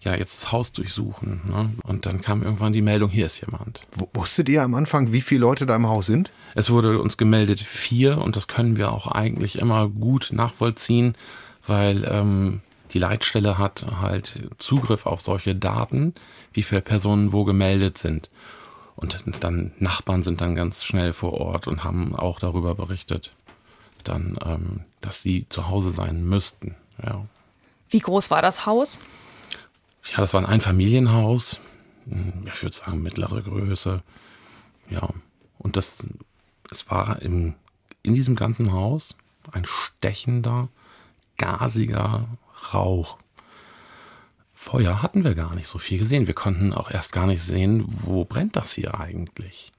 Ja, 0.00 0.14
jetzt 0.14 0.42
das 0.42 0.52
Haus 0.52 0.72
durchsuchen. 0.72 1.42
Ne? 1.46 1.70
Und 1.82 2.06
dann 2.06 2.20
kam 2.20 2.42
irgendwann 2.42 2.72
die 2.72 2.82
Meldung, 2.82 3.10
hier 3.10 3.26
ist 3.26 3.40
jemand. 3.40 3.80
W 3.94 4.06
wusstet 4.14 4.48
ihr 4.48 4.62
am 4.62 4.74
Anfang, 4.74 5.12
wie 5.12 5.20
viele 5.20 5.42
Leute 5.42 5.66
da 5.66 5.76
im 5.76 5.86
Haus 5.86 6.06
sind? 6.06 6.30
Es 6.54 6.70
wurde 6.70 7.00
uns 7.00 7.16
gemeldet 7.16 7.60
vier 7.60 8.18
und 8.18 8.36
das 8.36 8.48
können 8.48 8.76
wir 8.76 8.92
auch 8.92 9.06
eigentlich 9.06 9.58
immer 9.58 9.88
gut 9.88 10.30
nachvollziehen, 10.32 11.14
weil 11.66 12.04
ähm, 12.10 12.60
die 12.92 12.98
Leitstelle 12.98 13.58
hat 13.58 13.86
halt 14.00 14.48
Zugriff 14.58 15.06
auf 15.06 15.20
solche 15.20 15.54
Daten, 15.54 16.14
wie 16.52 16.62
viele 16.62 16.80
Personen 16.80 17.32
wo 17.32 17.44
gemeldet 17.44 17.98
sind. 17.98 18.30
Und 18.96 19.18
dann 19.40 19.72
Nachbarn 19.78 20.22
sind 20.22 20.40
dann 20.40 20.54
ganz 20.54 20.84
schnell 20.84 21.12
vor 21.12 21.34
Ort 21.34 21.66
und 21.66 21.84
haben 21.84 22.14
auch 22.14 22.38
darüber 22.38 22.74
berichtet, 22.74 23.34
dann, 24.04 24.38
ähm, 24.44 24.80
dass 25.00 25.22
sie 25.22 25.46
zu 25.48 25.68
Hause 25.68 25.90
sein 25.90 26.24
müssten. 26.24 26.76
Ja. 27.02 27.26
Wie 27.90 27.98
groß 27.98 28.30
war 28.30 28.42
das 28.42 28.66
Haus? 28.66 28.98
Ja, 30.10 30.18
das 30.18 30.34
war 30.34 30.42
ein 30.42 30.46
Einfamilienhaus. 30.46 31.58
Hm, 32.08 32.46
ich 32.46 32.62
würde 32.62 32.76
sagen 32.76 33.02
mittlere 33.02 33.42
Größe. 33.42 34.02
Ja. 34.90 35.08
Und 35.58 35.76
das, 35.76 36.04
es 36.70 36.90
war 36.90 37.20
im, 37.22 37.54
in 38.02 38.14
diesem 38.14 38.36
ganzen 38.36 38.72
Haus 38.72 39.16
ein 39.52 39.64
stechender, 39.64 40.68
gasiger 41.36 42.28
Rauch. 42.72 43.18
Feuer 44.54 45.02
hatten 45.02 45.24
wir 45.24 45.34
gar 45.34 45.54
nicht 45.54 45.66
so 45.66 45.78
viel 45.78 45.98
gesehen. 45.98 46.26
Wir 46.26 46.34
konnten 46.34 46.72
auch 46.72 46.90
erst 46.90 47.12
gar 47.12 47.26
nicht 47.26 47.42
sehen, 47.42 47.84
wo 47.86 48.24
brennt 48.24 48.56
das 48.56 48.72
hier 48.72 48.98
eigentlich. 48.98 49.72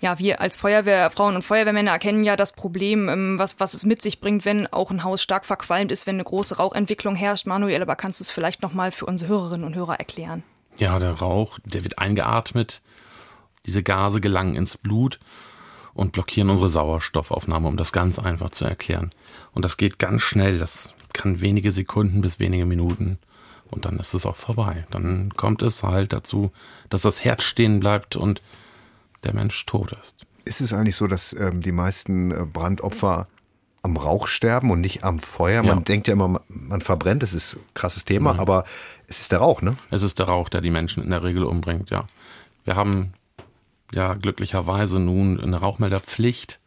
Ja, 0.00 0.18
wir 0.18 0.40
als 0.40 0.56
Feuerwehrfrauen 0.56 1.36
und 1.36 1.42
Feuerwehrmänner 1.42 1.90
erkennen 1.90 2.24
ja 2.24 2.36
das 2.36 2.54
Problem, 2.54 3.08
ähm, 3.10 3.38
was, 3.38 3.60
was 3.60 3.74
es 3.74 3.84
mit 3.84 4.00
sich 4.00 4.20
bringt, 4.20 4.46
wenn 4.46 4.66
auch 4.66 4.90
ein 4.90 5.04
Haus 5.04 5.22
stark 5.22 5.44
verqualmt 5.44 5.92
ist, 5.92 6.06
wenn 6.06 6.16
eine 6.16 6.24
große 6.24 6.56
Rauchentwicklung 6.56 7.16
herrscht. 7.16 7.46
Manuel, 7.46 7.82
aber 7.82 7.96
kannst 7.96 8.20
du 8.20 8.24
es 8.24 8.30
vielleicht 8.30 8.62
nochmal 8.62 8.92
für 8.92 9.04
unsere 9.04 9.30
Hörerinnen 9.30 9.66
und 9.66 9.74
Hörer 9.74 9.98
erklären? 9.98 10.42
Ja, 10.78 10.98
der 10.98 11.12
Rauch, 11.12 11.58
der 11.64 11.84
wird 11.84 11.98
eingeatmet. 11.98 12.80
Diese 13.66 13.82
Gase 13.82 14.22
gelangen 14.22 14.56
ins 14.56 14.78
Blut 14.78 15.20
und 15.92 16.12
blockieren 16.12 16.48
unsere 16.48 16.70
Sauerstoffaufnahme, 16.70 17.68
um 17.68 17.76
das 17.76 17.92
ganz 17.92 18.18
einfach 18.18 18.50
zu 18.50 18.64
erklären. 18.64 19.10
Und 19.52 19.66
das 19.66 19.76
geht 19.76 19.98
ganz 19.98 20.22
schnell. 20.22 20.58
Das 20.58 20.94
kann 21.12 21.42
wenige 21.42 21.72
Sekunden 21.72 22.22
bis 22.22 22.38
wenige 22.38 22.64
Minuten 22.64 23.18
und 23.70 23.84
dann 23.84 23.98
ist 23.98 24.14
es 24.14 24.26
auch 24.26 24.36
vorbei. 24.36 24.86
Dann 24.90 25.32
kommt 25.36 25.62
es 25.62 25.82
halt 25.82 26.12
dazu, 26.12 26.52
dass 26.88 27.02
das 27.02 27.24
Herz 27.24 27.44
stehen 27.44 27.80
bleibt 27.80 28.16
und 28.16 28.42
der 29.24 29.34
Mensch 29.34 29.64
tot 29.66 29.92
ist. 30.00 30.26
Ist 30.44 30.60
es 30.60 30.72
eigentlich 30.72 30.96
so, 30.96 31.06
dass 31.06 31.32
ähm, 31.32 31.60
die 31.60 31.72
meisten 31.72 32.30
äh, 32.30 32.44
Brandopfer 32.44 33.28
am 33.82 33.96
Rauch 33.96 34.26
sterben 34.26 34.70
und 34.70 34.80
nicht 34.80 35.04
am 35.04 35.18
Feuer? 35.18 35.62
Man 35.62 35.78
ja. 35.78 35.84
denkt 35.84 36.08
ja 36.08 36.14
immer, 36.14 36.40
man 36.48 36.80
verbrennt, 36.80 37.22
das 37.22 37.34
ist 37.34 37.54
ein 37.54 37.60
krasses 37.74 38.04
Thema, 38.04 38.32
Nein. 38.32 38.40
aber 38.40 38.64
es 39.06 39.22
ist 39.22 39.32
der 39.32 39.40
Rauch, 39.40 39.62
ne? 39.62 39.76
Es 39.90 40.02
ist 40.02 40.18
der 40.18 40.26
Rauch, 40.26 40.48
der 40.48 40.60
die 40.60 40.70
Menschen 40.70 41.02
in 41.02 41.10
der 41.10 41.22
Regel 41.22 41.44
umbringt, 41.44 41.90
ja. 41.90 42.06
Wir 42.64 42.76
haben 42.76 43.12
ja 43.92 44.14
glücklicherweise 44.14 45.00
nun 45.00 45.40
eine 45.40 45.56
Rauchmelderpflicht 45.56 46.60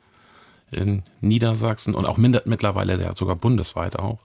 in 0.71 1.03
Niedersachsen 1.21 1.93
und 1.93 2.05
auch 2.05 2.17
mittlerweile 2.17 2.99
ja 2.99 3.15
sogar 3.15 3.35
bundesweit 3.35 3.97
auch 3.97 4.19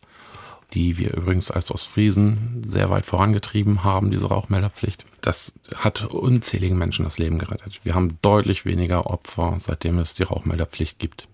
die 0.75 0.99
wir 0.99 1.15
übrigens 1.15 1.51
als 1.51 1.71
Ostfriesen 1.71 2.63
sehr 2.65 2.91
weit 2.91 3.07
vorangetrieben 3.07 3.85
haben, 3.85 4.11
diese 4.11 4.27
Rauchmelderpflicht. 4.27 5.07
Das 5.21 5.53
hat 5.75 6.05
unzähligen 6.05 6.77
Menschen 6.77 7.05
das 7.05 7.19
Leben 7.19 7.39
gerettet. 7.39 7.81
Wir 7.85 7.95
haben 7.95 8.19
deutlich 8.21 8.65
weniger 8.65 9.07
Opfer, 9.07 9.57
seitdem 9.61 9.99
es 9.99 10.15
die 10.15 10.25
Rauchmelderpflicht 10.25 10.99
gibt. 10.99 11.27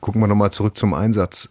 Gucken 0.00 0.20
wir 0.20 0.26
nochmal 0.26 0.52
zurück 0.52 0.76
zum 0.76 0.92
Einsatz. 0.92 1.50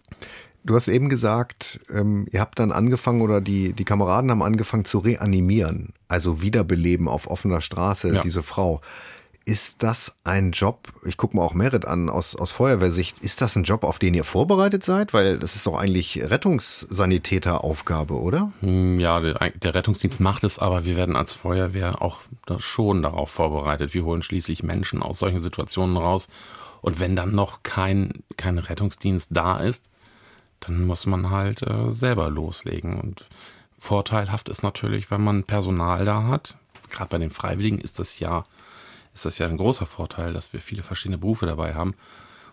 Du 0.66 0.76
hast 0.76 0.88
eben 0.88 1.10
gesagt, 1.10 1.82
ähm, 1.94 2.26
ihr 2.32 2.40
habt 2.40 2.60
dann 2.60 2.72
angefangen 2.72 3.22
oder 3.22 3.42
die, 3.42 3.74
die 3.74 3.84
Kameraden 3.84 4.32
haben 4.32 4.44
angefangen 4.44 4.86
zu 4.86 5.00
reanimieren, 5.00 5.94
also 6.08 6.42
wiederbeleben 6.42 7.10
auf 7.10 7.28
offener 7.28 7.60
Straße, 7.60 8.14
ja. 8.14 8.22
diese 8.22 8.44
Frau. 8.44 8.80
Ist 9.46 9.84
das 9.84 10.16
ein 10.24 10.52
Job, 10.52 10.94
ich 11.04 11.18
gucke 11.18 11.36
mal 11.36 11.44
auch 11.44 11.54
Merit 11.54 11.86
an 11.86 12.10
aus, 12.10 12.34
aus 12.34 12.54
Feuerwehrsicht, 12.54 13.20
ist 13.20 13.42
das 13.42 13.58
ein 13.58 13.64
Job, 13.64 13.84
auf 13.84 14.00
den 14.00 14.14
ihr 14.14 14.24
vorbereitet 14.24 14.86
seid? 14.86 15.14
Weil 15.14 15.38
das 15.38 15.58
ist 15.58 15.68
doch 15.68 15.76
eigentlich 15.76 16.22
Rettungssanitäteraufgabe, 16.22 18.14
oder? 18.14 18.54
Hm, 18.62 19.02
ja, 19.02 19.20
der, 19.20 19.52
der 19.52 19.76
Rettungsdienst 19.76 20.22
macht 20.22 20.46
es, 20.46 20.60
aber 20.60 20.86
wir 20.86 20.96
werden 20.96 21.18
als 21.18 21.34
Feuerwehr 21.34 22.02
auch 22.02 22.22
schon 22.58 23.02
darauf 23.02 23.32
vorbereitet. 23.32 23.94
Wir 23.94 24.06
holen 24.06 24.24
schließlich 24.24 24.64
Menschen 24.64 25.04
aus 25.04 25.20
solchen 25.20 25.42
Situationen 25.42 25.98
raus. 25.98 26.30
Und 26.82 27.02
wenn 27.02 27.16
dann 27.16 27.36
noch 27.36 27.64
kein, 27.64 28.24
kein 28.38 28.58
Rettungsdienst 28.58 29.30
da 29.32 29.58
ist, 29.58 29.84
dann 30.62 30.86
muss 30.86 31.06
man 31.06 31.30
halt 31.30 31.62
äh, 31.64 31.92
selber 31.92 32.30
loslegen. 32.30 33.00
Und 33.00 33.28
vorteilhaft 33.78 34.48
ist 34.48 34.64
natürlich, 34.64 35.12
wenn 35.12 35.22
man 35.22 35.44
Personal 35.44 36.06
da 36.06 36.24
hat. 36.28 36.56
Gerade 36.90 37.10
bei 37.10 37.18
den 37.18 37.30
Freiwilligen 37.30 37.80
ist 37.80 38.00
das 38.00 38.20
ja 38.20 38.46
ist 39.14 39.26
das 39.26 39.38
ja 39.38 39.48
ein 39.48 39.58
großer 39.58 39.86
Vorteil, 39.86 40.34
dass 40.34 40.54
wir 40.54 40.62
viele 40.62 40.84
verschiedene 40.84 41.18
Berufe 41.18 41.46
dabei 41.46 41.74
haben. 41.74 41.96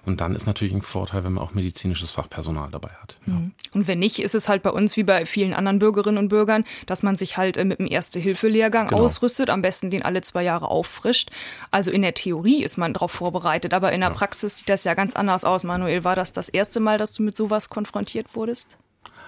Und 0.07 0.21
dann 0.23 0.35
ist 0.35 0.47
natürlich 0.47 0.73
ein 0.73 0.83
Vorteil, 0.83 1.25
wenn 1.25 1.35
man 1.35 1.45
auch 1.45 1.53
medizinisches 1.53 2.13
Fachpersonal 2.13 2.71
dabei 2.71 2.89
hat. 3.03 3.19
Ja. 3.27 3.35
Mhm. 3.35 3.53
Und 3.75 3.87
wenn 3.87 3.99
nicht, 3.99 4.19
ist 4.19 4.35
es 4.35 4.49
halt 4.49 4.63
bei 4.63 4.71
uns 4.71 4.97
wie 4.97 5.03
bei 5.03 5.27
vielen 5.27 5.53
anderen 5.53 5.79
Bürgerinnen 5.79 6.19
und 6.19 6.29
Bürgern, 6.29 6.65
dass 6.87 7.03
man 7.03 7.17
sich 7.17 7.37
halt 7.37 7.59
äh, 7.59 7.65
mit 7.65 7.81
dem 7.81 7.87
Erste-Hilfe-Lehrgang 7.87 8.89
genau. 8.89 9.03
ausrüstet, 9.03 9.51
am 9.51 9.61
besten 9.61 9.91
den 9.91 10.03
alle 10.03 10.23
zwei 10.23 10.43
Jahre 10.43 10.69
auffrischt. 10.69 11.31
Also 11.71 11.91
in 11.91 12.03
der 12.03 12.15
Theorie 12.15 12.63
ist 12.63 12.79
man 12.79 12.95
darauf 12.95 13.13
vorbereitet, 13.13 13.75
aber 13.75 13.93
in 13.93 14.01
der 14.01 14.11
ja. 14.11 14.15
Praxis 14.15 14.59
sieht 14.59 14.71
das 14.71 14.85
ja 14.85 14.95
ganz 14.95 15.15
anders 15.15 15.45
aus. 15.45 15.65
Manuel, 15.65 16.03
war 16.03 16.17
das 16.17 16.33
das 16.33 16.49
erste 16.49 16.81
Mal, 16.81 16.97
dass 16.97 17.13
du 17.13 17.23
mit 17.23 17.37
sowas 17.37 17.69
konfrontiert 17.69 18.35
wurdest? 18.35 18.79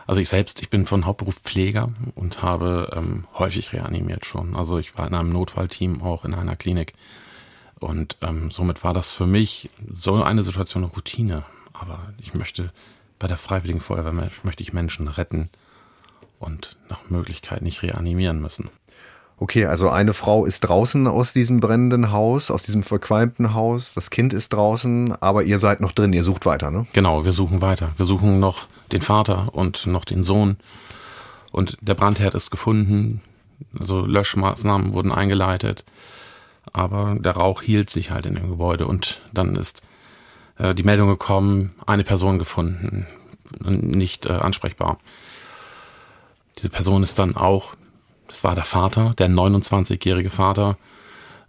Also 0.06 0.20
ich 0.20 0.28
selbst, 0.28 0.60
ich 0.62 0.70
bin 0.70 0.86
von 0.86 1.06
Hauptberuf 1.06 1.36
Pfleger 1.36 1.92
und 2.14 2.42
habe 2.42 2.90
ähm, 2.94 3.24
häufig 3.34 3.72
reanimiert 3.72 4.26
schon. 4.26 4.56
Also 4.56 4.78
ich 4.78 4.96
war 4.98 5.06
in 5.06 5.14
einem 5.14 5.28
Notfallteam 5.28 6.02
auch 6.02 6.24
in 6.24 6.34
einer 6.34 6.56
Klinik. 6.56 6.94
Und 7.78 8.16
ähm, 8.20 8.50
somit 8.50 8.84
war 8.84 8.94
das 8.94 9.14
für 9.14 9.26
mich 9.26 9.70
so 9.90 10.22
eine 10.22 10.44
Situation 10.44 10.84
eine 10.84 10.92
Routine. 10.92 11.44
Aber 11.72 12.12
ich 12.18 12.34
möchte 12.34 12.72
bei 13.18 13.28
der 13.28 13.36
Freiwilligen 13.36 13.80
Feuerwehr 13.80 14.30
möchte 14.42 14.62
ich 14.62 14.72
Menschen 14.72 15.08
retten 15.08 15.50
und 16.38 16.76
nach 16.88 17.08
Möglichkeit 17.08 17.62
nicht 17.62 17.82
reanimieren 17.82 18.40
müssen. 18.40 18.68
Okay, 19.42 19.66
also 19.66 19.90
eine 19.90 20.14
Frau 20.14 20.44
ist 20.44 20.60
draußen 20.60 21.08
aus 21.08 21.32
diesem 21.32 21.58
brennenden 21.58 22.12
Haus, 22.12 22.48
aus 22.48 22.62
diesem 22.62 22.84
verqualmten 22.84 23.54
Haus. 23.54 23.92
Das 23.92 24.10
Kind 24.10 24.32
ist 24.32 24.52
draußen, 24.52 25.20
aber 25.20 25.42
ihr 25.42 25.58
seid 25.58 25.80
noch 25.80 25.90
drin, 25.90 26.12
ihr 26.12 26.22
sucht 26.22 26.46
weiter, 26.46 26.70
ne? 26.70 26.86
Genau, 26.92 27.24
wir 27.24 27.32
suchen 27.32 27.60
weiter. 27.60 27.90
Wir 27.96 28.04
suchen 28.04 28.38
noch 28.38 28.68
den 28.92 29.00
Vater 29.00 29.52
und 29.52 29.88
noch 29.88 30.04
den 30.04 30.22
Sohn. 30.22 30.58
Und 31.50 31.76
der 31.80 31.94
Brandherd 31.94 32.36
ist 32.36 32.52
gefunden. 32.52 33.20
Also 33.76 34.06
Löschmaßnahmen 34.06 34.92
wurden 34.92 35.10
eingeleitet. 35.10 35.84
Aber 36.72 37.16
der 37.18 37.32
Rauch 37.32 37.62
hielt 37.62 37.90
sich 37.90 38.12
halt 38.12 38.26
in 38.26 38.36
dem 38.36 38.48
Gebäude. 38.48 38.86
Und 38.86 39.22
dann 39.32 39.56
ist 39.56 39.82
äh, 40.56 40.72
die 40.72 40.84
Meldung 40.84 41.08
gekommen, 41.08 41.74
eine 41.84 42.04
Person 42.04 42.38
gefunden, 42.38 43.08
nicht 43.58 44.24
äh, 44.24 44.34
ansprechbar. 44.34 44.98
Diese 46.58 46.68
Person 46.68 47.02
ist 47.02 47.18
dann 47.18 47.34
auch 47.34 47.74
das 48.28 48.44
war 48.44 48.54
der 48.54 48.64
Vater, 48.64 49.12
der 49.18 49.28
29-jährige 49.28 50.30
Vater, 50.30 50.76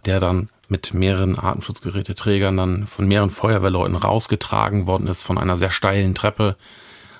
der 0.04 0.20
dann 0.20 0.48
mit 0.68 0.94
mehreren 0.94 1.38
Atemschutzgeräteträgern 1.38 2.56
dann 2.56 2.86
von 2.86 3.06
mehreren 3.06 3.30
Feuerwehrleuten 3.30 3.96
rausgetragen 3.96 4.86
worden 4.86 5.06
ist 5.06 5.22
von 5.22 5.38
einer 5.38 5.56
sehr 5.56 5.70
steilen 5.70 6.14
Treppe. 6.14 6.56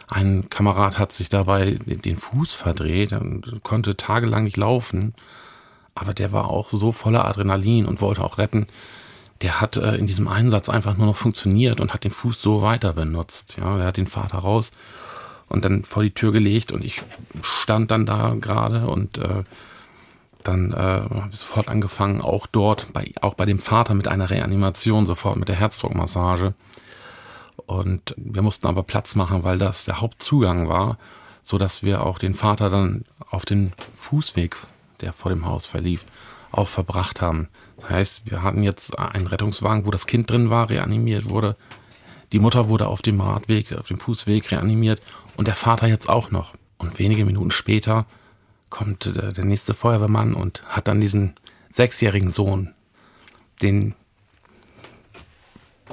Ein 0.08 0.48
Kamerad 0.50 0.98
hat 0.98 1.12
sich 1.12 1.28
dabei 1.28 1.78
den 1.86 2.16
Fuß 2.16 2.54
verdreht 2.54 3.12
und 3.12 3.62
konnte 3.62 3.96
tagelang 3.96 4.44
nicht 4.44 4.56
laufen. 4.56 5.14
Aber 5.94 6.14
der 6.14 6.32
war 6.32 6.50
auch 6.50 6.70
so 6.70 6.92
voller 6.92 7.24
Adrenalin 7.24 7.86
und 7.86 8.00
wollte 8.00 8.24
auch 8.24 8.38
retten. 8.38 8.66
Der 9.42 9.60
hat 9.60 9.76
äh, 9.76 9.96
in 9.96 10.06
diesem 10.06 10.28
Einsatz 10.28 10.68
einfach 10.68 10.96
nur 10.96 11.06
noch 11.06 11.16
funktioniert 11.16 11.80
und 11.80 11.94
hat 11.94 12.04
den 12.04 12.10
Fuß 12.10 12.40
so 12.40 12.62
weiter 12.62 12.92
benutzt. 12.92 13.56
Ja, 13.58 13.78
er 13.78 13.86
hat 13.86 13.96
den 13.96 14.06
Vater 14.06 14.38
raus 14.38 14.72
und 15.48 15.64
dann 15.64 15.84
vor 15.84 16.02
die 16.02 16.12
Tür 16.12 16.32
gelegt 16.32 16.72
und 16.72 16.84
ich 16.84 17.02
stand 17.42 17.90
dann 17.90 18.06
da 18.06 18.34
gerade 18.40 18.86
und 18.86 19.18
äh, 19.18 19.44
dann 20.42 20.72
äh, 20.72 20.76
habe 20.76 21.30
ich 21.32 21.38
sofort 21.38 21.68
angefangen, 21.68 22.20
auch 22.20 22.46
dort, 22.46 22.92
bei, 22.92 23.10
auch 23.22 23.34
bei 23.34 23.46
dem 23.46 23.58
Vater 23.58 23.94
mit 23.94 24.08
einer 24.08 24.30
Reanimation, 24.30 25.06
sofort 25.06 25.36
mit 25.36 25.48
der 25.48 25.56
Herzdruckmassage. 25.56 26.54
Und 27.66 28.14
wir 28.18 28.42
mussten 28.42 28.66
aber 28.66 28.82
Platz 28.82 29.14
machen, 29.14 29.42
weil 29.42 29.58
das 29.58 29.86
der 29.86 30.00
Hauptzugang 30.00 30.68
war, 30.68 30.98
so 31.42 31.56
dass 31.56 31.82
wir 31.82 32.02
auch 32.04 32.18
den 32.18 32.34
Vater 32.34 32.68
dann 32.68 33.04
auf 33.30 33.44
den 33.44 33.72
Fußweg, 33.96 34.56
der 35.00 35.12
vor 35.12 35.30
dem 35.30 35.46
Haus 35.46 35.66
verlief, 35.66 36.04
auch 36.52 36.68
verbracht 36.68 37.20
haben. 37.20 37.48
Das 37.80 37.90
heißt, 37.90 38.30
wir 38.30 38.42
hatten 38.42 38.62
jetzt 38.62 38.98
einen 38.98 39.26
Rettungswagen, 39.26 39.86
wo 39.86 39.90
das 39.90 40.06
Kind 40.06 40.30
drin 40.30 40.50
war, 40.50 40.70
reanimiert 40.70 41.28
wurde. 41.28 41.56
Die 42.34 42.40
Mutter 42.40 42.68
wurde 42.68 42.88
auf 42.88 43.00
dem 43.00 43.20
Radweg, 43.20 43.72
auf 43.74 43.86
dem 43.86 44.00
Fußweg 44.00 44.50
reanimiert 44.50 45.00
und 45.36 45.46
der 45.46 45.54
Vater 45.54 45.86
jetzt 45.86 46.08
auch 46.08 46.32
noch. 46.32 46.54
Und 46.78 46.98
wenige 46.98 47.24
Minuten 47.24 47.52
später 47.52 48.06
kommt 48.70 49.14
der, 49.14 49.44
nächste 49.44 49.72
Feuerwehrmann 49.72 50.34
und 50.34 50.64
hat 50.66 50.88
dann 50.88 51.00
diesen 51.00 51.34
sechsjährigen 51.70 52.30
Sohn, 52.32 52.74
den 53.62 53.94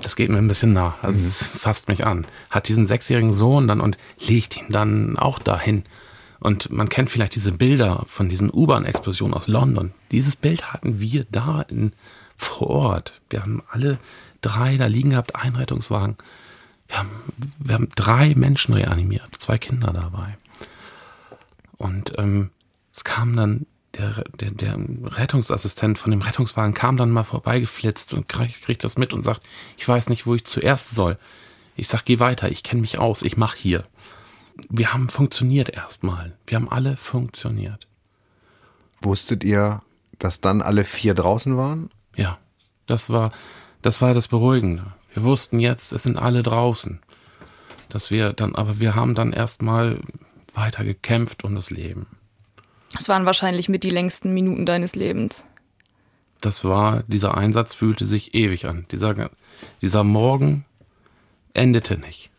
das 0.02 0.16
geht 0.16 0.32
mir 0.32 0.40
ein 0.40 0.48
bisschen 0.48 0.74
nah, 0.74 0.96
also 1.04 1.20
es 1.20 1.44
fasst 1.44 1.88
mich 1.88 2.08
an, 2.08 2.26
hat 2.50 2.70
diesen 2.70 2.88
sechsjährigen 2.88 3.36
Sohn 3.36 3.68
dann 3.68 3.80
und 3.80 4.00
legt 4.18 4.58
ihn 4.58 4.70
dann 4.70 5.20
auch 5.20 5.38
dahin. 5.38 5.84
Und 6.40 6.72
man 6.72 6.90
kennt 6.90 7.12
vielleicht 7.12 7.36
diese 7.36 7.52
Bilder 7.52 8.04
von 8.08 8.30
diesen 8.30 8.50
U-Bahn-Explosionen 8.52 9.36
aus 9.36 9.46
London. 9.48 9.94
Dieses 10.10 10.36
Bild 10.36 10.74
hatten 10.74 11.00
wir 11.00 11.24
da 11.30 11.62
in, 11.62 11.94
vor 12.36 12.68
Ort. 12.72 13.22
Wir 13.30 13.44
haben 13.44 13.62
alle 13.70 14.00
drei 14.42 14.78
da 14.78 14.88
liegen 14.88 15.12
gehabt, 15.12 15.36
ein 15.36 15.56
Rettungswagen. 15.56 16.18
Wir 16.88 16.98
haben, 16.98 17.10
wir 17.60 17.76
haben 17.76 17.90
drei 17.96 18.36
Menschen 18.36 18.74
reanimiert, 18.74 19.30
zwei 19.40 19.58
Kinder 19.58 19.94
dabei. 19.94 20.38
Und 21.78 22.14
ähm, 22.18 22.52
es 22.94 23.04
kam 23.04 23.36
dann 23.36 23.66
der, 23.98 24.24
der, 24.40 24.52
der 24.52 24.78
Rettungsassistent 25.04 25.98
von 25.98 26.12
dem 26.12 26.22
Rettungswagen 26.22 26.74
kam 26.74 26.98
dann 26.98 27.12
mal 27.12 27.24
vorbeigeflitzt 27.24 28.14
und 28.14 28.30
kriegt 28.30 28.62
krieg 28.62 28.80
das 28.80 28.98
mit 28.98 29.14
und 29.14 29.24
sagt, 29.24 29.42
ich 29.78 29.88
weiß 29.88 30.10
nicht, 30.10 30.26
wo 30.26 30.36
ich 30.36 30.46
zuerst 30.46 30.92
soll. 30.92 31.18
Ich 31.76 31.88
sag, 31.88 32.06
geh 32.06 32.20
weiter, 32.20 32.50
ich 32.50 32.64
kenne 32.64 32.82
mich 32.82 33.00
aus, 33.00 33.22
ich 33.22 33.38
mach 33.38 33.56
hier. 33.56 33.84
Wir 34.70 34.94
haben 34.94 35.10
funktioniert 35.10 35.70
erstmal. 35.70 36.38
Wir 36.46 36.58
haben 36.58 36.70
alle 36.70 36.98
funktioniert. 36.98 37.88
Wusstet 39.02 39.44
ihr, 39.44 39.82
dass 40.20 40.42
dann 40.42 40.62
alle 40.62 40.84
vier 40.84 41.14
draußen 41.14 41.58
waren? 41.58 41.90
Ja, 42.16 42.38
das 42.86 43.10
war, 43.10 43.32
das 43.82 44.02
war 44.02 44.14
das 44.14 44.28
Beruhigende. 44.28 44.94
Wir 45.14 45.24
wussten 45.24 45.60
jetzt, 45.60 45.92
es 45.92 46.04
sind 46.04 46.18
alle 46.18 46.44
draußen. 46.44 47.00
Dass 47.90 48.12
wir 48.12 48.34
dann, 48.34 48.56
aber 48.56 48.80
wir 48.80 48.96
haben 48.96 49.16
dann 49.16 49.34
erstmal 49.34 50.00
weiter 50.54 50.84
gekämpft 50.86 51.44
um 51.44 51.56
das 51.56 51.70
Leben. 51.70 52.08
Das 52.94 53.10
waren 53.10 53.26
wahrscheinlich 53.26 53.70
mit 53.70 53.84
die 53.84 53.90
längsten 53.90 54.34
Minuten 54.34 54.66
deines 54.66 54.96
Lebens. 54.96 55.44
Das 56.40 56.64
war, 56.64 57.04
dieser 57.08 57.38
Einsatz 57.38 57.74
fühlte 57.74 58.06
sich 58.06 58.34
ewig 58.34 58.66
an. 58.66 58.86
Dieser, 58.92 59.30
dieser 59.82 60.04
Morgen 60.04 60.66
endete 61.54 61.98
nicht. 61.98 62.32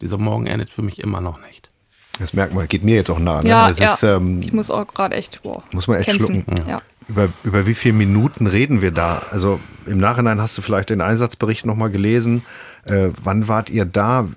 Dieser 0.00 0.18
Morgen 0.18 0.46
endet 0.46 0.70
für 0.70 0.82
mich 0.82 1.00
immer 1.00 1.20
noch 1.20 1.40
nicht. 1.40 1.70
Das 2.18 2.32
merkt 2.32 2.54
man, 2.54 2.68
geht 2.68 2.84
mir 2.84 2.94
jetzt 2.94 3.10
auch 3.10 3.18
nah. 3.18 3.42
Ne? 3.42 3.48
Ja, 3.48 3.68
das 3.68 3.78
ja. 3.78 3.94
Ist, 3.94 4.02
ähm, 4.02 4.40
ich 4.40 4.52
muss 4.52 4.70
auch 4.70 4.86
gerade 4.86 5.16
echt, 5.16 5.42
boah, 5.42 5.62
muss 5.72 5.88
man 5.88 5.98
echt 5.98 6.08
kämpfen. 6.08 6.44
schlucken. 6.44 6.68
Ja. 6.68 6.80
Über, 7.08 7.28
über 7.42 7.66
wie 7.66 7.74
viele 7.74 7.94
Minuten 7.94 8.46
reden 8.46 8.80
wir 8.80 8.92
da? 8.92 9.22
Also 9.30 9.60
im 9.86 9.98
Nachhinein 9.98 10.40
hast 10.40 10.56
du 10.56 10.62
vielleicht 10.62 10.90
den 10.90 11.00
Einsatzbericht 11.00 11.66
nochmal 11.66 11.90
gelesen. 11.90 12.44
Äh, 12.86 13.08
wann 13.22 13.48
wart 13.48 13.70
ihr 13.70 13.84
da? 13.84 14.28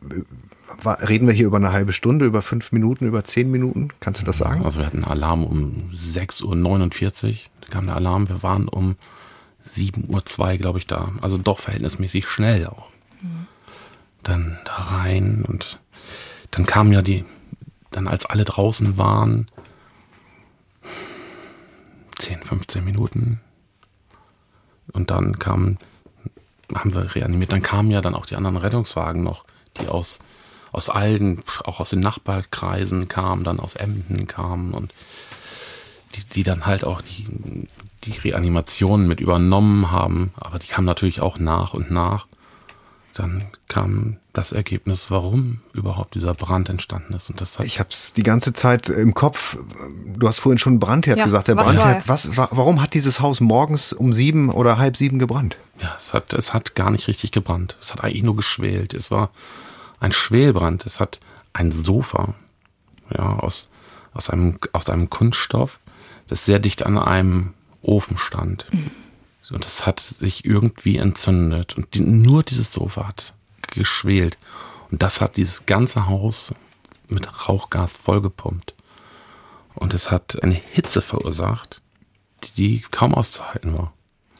War, 0.83 1.07
reden 1.07 1.27
wir 1.27 1.33
hier 1.33 1.47
über 1.47 1.57
eine 1.57 1.71
halbe 1.71 1.93
Stunde, 1.93 2.25
über 2.25 2.41
fünf 2.41 2.71
Minuten, 2.71 3.07
über 3.07 3.23
zehn 3.23 3.49
Minuten? 3.49 3.89
Kannst 3.99 4.21
du 4.21 4.25
das 4.25 4.37
sagen? 4.37 4.63
Also 4.63 4.79
wir 4.79 4.85
hatten 4.85 5.03
Alarm 5.03 5.43
um 5.43 5.89
6.49 5.91 6.43
Uhr, 6.43 7.35
da 7.61 7.67
kam 7.69 7.85
der 7.87 7.95
Alarm, 7.95 8.29
wir 8.29 8.43
waren 8.43 8.67
um 8.67 8.95
7.02 9.75 10.39
Uhr, 10.39 10.57
glaube 10.57 10.79
ich, 10.79 10.87
da. 10.87 11.11
Also 11.21 11.37
doch 11.37 11.59
verhältnismäßig 11.59 12.27
schnell 12.27 12.67
auch. 12.67 12.89
Dann 14.23 14.59
da 14.65 14.73
rein 14.73 15.45
und 15.47 15.79
dann 16.51 16.65
kamen 16.65 16.91
ja 16.91 17.01
die, 17.01 17.25
dann 17.91 18.07
als 18.07 18.25
alle 18.25 18.45
draußen 18.45 18.97
waren, 18.97 19.47
10, 22.19 22.43
15 22.43 22.83
Minuten. 22.83 23.39
Und 24.91 25.11
dann 25.11 25.39
kamen, 25.39 25.77
haben 26.73 26.93
wir 26.93 27.15
reanimiert, 27.15 27.51
dann 27.51 27.61
kamen 27.61 27.91
ja 27.91 28.01
dann 28.01 28.15
auch 28.15 28.25
die 28.25 28.35
anderen 28.35 28.57
Rettungswagen 28.57 29.23
noch, 29.23 29.45
die 29.79 29.87
aus, 29.87 30.19
aus 30.71 30.89
allen, 30.89 31.43
auch 31.63 31.79
aus 31.79 31.89
den 31.89 31.99
Nachbarkreisen 31.99 33.07
kamen, 33.07 33.43
dann 33.43 33.59
aus 33.59 33.75
Emden 33.75 34.27
kamen 34.27 34.73
und 34.73 34.93
die, 36.15 36.23
die 36.23 36.43
dann 36.43 36.65
halt 36.65 36.83
auch 36.83 37.01
die, 37.01 37.67
die 38.03 38.17
Reanimationen 38.17 39.07
mit 39.07 39.19
übernommen 39.19 39.91
haben. 39.91 40.31
Aber 40.35 40.59
die 40.59 40.67
kamen 40.67 40.85
natürlich 40.85 41.21
auch 41.21 41.37
nach 41.37 41.73
und 41.73 41.91
nach. 41.91 42.27
Dann 43.17 43.45
kam 43.67 44.17
das 44.33 44.51
Ergebnis, 44.51 45.09
warum 45.09 45.61
überhaupt 45.73 46.13
dieser 46.13 46.33
Brand 46.35 46.69
entstanden 46.69 47.13
ist. 47.13 47.31
Und 47.31 47.41
das 47.41 47.57
hat 47.57 47.65
Ich 47.65 47.79
habe 47.79 47.89
es 47.91 48.13
die 48.13 48.21
ganze 48.21 48.53
Zeit 48.53 48.89
im 48.89 49.15
Kopf. 49.15 49.57
Du 50.15 50.27
hast 50.27 50.39
vorhin 50.39 50.59
schon 50.59 50.77
Brandherd 50.77 51.17
Ja, 51.17 51.23
gesagt. 51.25 51.47
Der 51.47 51.55
was 51.57 51.75
Brandherd, 51.75 52.07
was, 52.07 52.37
wa- 52.37 52.49
warum 52.51 52.79
hat 52.81 52.93
dieses 52.93 53.19
Haus 53.19 53.41
morgens 53.41 53.91
um 53.91 54.13
sieben 54.13 54.51
oder 54.51 54.77
halb 54.77 54.95
sieben 54.97 55.17
gebrannt? 55.17 55.57
Ja, 55.81 55.95
es 55.97 56.13
hat, 56.13 56.33
es 56.33 56.53
hat 56.53 56.75
gar 56.75 56.91
nicht 56.91 57.07
richtig 57.07 57.31
gebrannt. 57.31 57.75
Es 57.81 57.91
hat 57.91 58.03
eigentlich 58.03 58.21
nur 58.23 58.35
geschwelt. 58.35 58.93
Es 58.93 59.09
war 59.09 59.31
ein 59.99 60.11
Schwelbrand. 60.11 60.85
Es 60.85 60.99
hat 60.99 61.19
ein 61.53 61.71
Sofa, 61.71 62.35
ja, 63.17 63.37
aus, 63.39 63.67
aus 64.13 64.29
einem, 64.29 64.59
aus 64.73 64.89
einem 64.91 65.09
Kunststoff, 65.09 65.79
das 66.27 66.45
sehr 66.45 66.59
dicht 66.59 66.85
an 66.85 66.99
einem 66.99 67.53
Ofen 67.81 68.19
stand. 68.19 68.67
Und 69.51 69.65
es 69.65 69.85
hat 69.85 69.99
sich 69.99 70.45
irgendwie 70.45 70.97
entzündet. 70.97 71.77
Und 71.77 71.93
die, 71.93 72.01
nur 72.01 72.43
dieses 72.43 72.71
Sofa 72.71 73.07
hat 73.07 73.33
geschwelt. 73.67 74.37
Und 74.91 75.01
das 75.01 75.21
hat 75.21 75.37
dieses 75.37 75.65
ganze 75.65 76.07
Haus 76.07 76.53
mit 77.07 77.47
Rauchgas 77.47 77.93
vollgepumpt. 77.95 78.75
Und 79.75 79.93
es 79.93 80.11
hat 80.11 80.41
eine 80.41 80.55
Hitze 80.55 81.01
verursacht, 81.01 81.81
die, 82.43 82.51
die 82.55 82.79
kaum 82.91 83.13
auszuhalten 83.13 83.77
war. 83.77 83.93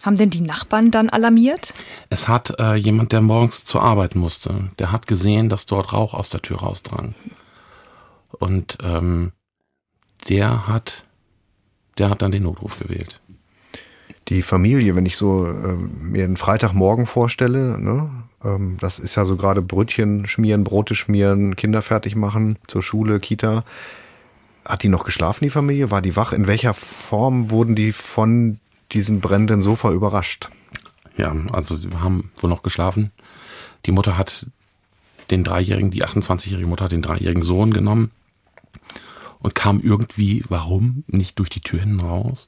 Haben 0.04 0.18
denn 0.18 0.30
die 0.30 0.42
Nachbarn 0.42 0.92
dann 0.92 1.10
alarmiert? 1.10 1.74
Es 2.10 2.28
hat 2.28 2.60
äh, 2.60 2.76
jemand, 2.76 3.12
der 3.12 3.22
morgens 3.22 3.66
zur 3.66 3.82
Arbeit 3.82 4.16
musste, 4.16 4.70
der 4.80 4.92
hat 4.92 5.08
gesehen, 5.08 5.50
dass 5.50 5.66
dort 5.66 5.94
Rauch 5.94 6.14
aus 6.14 6.30
der 6.30 6.42
Tür 6.42 6.60
rausdrang. 6.60 7.16
Und 8.32 8.78
ähm, 8.82 9.32
der 10.30 10.68
hat, 10.68 11.04
der 11.98 12.10
hat 12.10 12.22
dann 12.22 12.32
den 12.32 12.44
Notruf 12.44 12.80
gewählt. 12.80 13.20
Die 14.30 14.42
Familie, 14.42 14.96
wenn 14.96 15.06
ich 15.06 15.16
so 15.16 15.48
ähm, 15.48 15.92
mir 16.02 16.26
einen 16.26 16.38
Freitagmorgen 16.38 17.06
vorstelle, 17.06 17.80
ne, 17.80 18.10
ähm, 18.44 18.78
das 18.80 19.00
ist 19.00 19.16
ja 19.16 19.26
so 19.26 19.38
gerade 19.38 19.62
Brötchen 19.62 20.28
schmieren, 20.28 20.64
Brote 20.64 20.96
schmieren, 20.96 21.56
Kinder 21.56 21.82
fertig 21.82 22.16
machen, 22.16 22.58
zur 22.68 22.82
Schule, 22.82 23.20
Kita. 23.20 23.64
Hat 24.66 24.84
die 24.84 24.90
noch 24.90 25.06
geschlafen, 25.06 25.46
die 25.46 25.50
Familie? 25.50 25.92
War 25.92 26.02
die 26.02 26.16
wach? 26.16 26.34
In 26.34 26.48
welcher 26.48 26.74
Form 26.74 27.50
wurden 27.52 27.76
die 27.76 27.94
von 27.94 28.60
diesem 28.92 29.22
brennenden 29.22 29.62
Sofa 29.62 29.92
überrascht? 29.92 30.50
Ja, 31.16 31.34
also 31.52 31.82
wir 31.90 32.02
haben 32.02 32.32
wohl 32.38 32.50
noch 32.50 32.64
geschlafen. 32.64 33.12
Die 33.86 33.92
Mutter 33.92 34.18
hat 34.18 34.48
den 35.32 35.44
Dreijährigen, 35.44 35.92
die 35.92 36.06
28-jährige 36.06 36.68
Mutter 36.68 36.86
hat 36.86 36.92
den 36.92 37.02
dreijährigen 37.02 37.44
Sohn 37.44 37.74
genommen 37.74 38.12
und 39.40 39.56
kam 39.56 39.80
irgendwie, 39.80 40.44
warum, 40.50 41.04
nicht 41.08 41.40
durch 41.40 41.50
die 41.50 41.62
Tür 41.62 41.80
hinten 41.80 42.02
raus. 42.02 42.48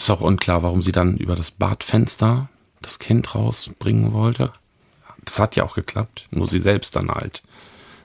Ist 0.00 0.08
auch 0.08 0.22
unklar, 0.22 0.62
warum 0.62 0.80
sie 0.80 0.92
dann 0.92 1.18
über 1.18 1.36
das 1.36 1.50
Badfenster 1.50 2.48
das 2.80 2.98
Kind 2.98 3.34
rausbringen 3.34 4.14
wollte. 4.14 4.50
Das 5.26 5.38
hat 5.38 5.56
ja 5.56 5.64
auch 5.64 5.74
geklappt, 5.74 6.26
nur 6.30 6.46
sie 6.46 6.58
selbst 6.58 6.96
dann 6.96 7.10
halt. 7.10 7.42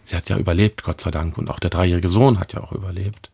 Sie 0.03 0.17
hat 0.17 0.27
ja 0.27 0.37
überlebt, 0.37 0.83
Gott 0.83 0.99
sei 0.99 1.09
Dank, 1.09 1.37
und 1.37 1.49
auch 1.49 1.57
der 1.57 1.69
dreijährige 1.69 2.09
Sohn 2.09 2.37
hat 2.37 2.51
ja 2.51 2.59
auch 2.59 2.73
überlebt. 2.73 3.31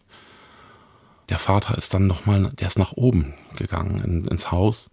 Der 1.30 1.39
Vater 1.39 1.76
ist 1.76 1.95
dann 1.95 2.06
nochmal, 2.06 2.52
der 2.60 2.67
ist 2.67 2.78
nach 2.78 2.91
oben 2.91 3.34
gegangen 3.56 4.00
in, 4.04 4.28
ins 4.28 4.52
Haus 4.52 4.91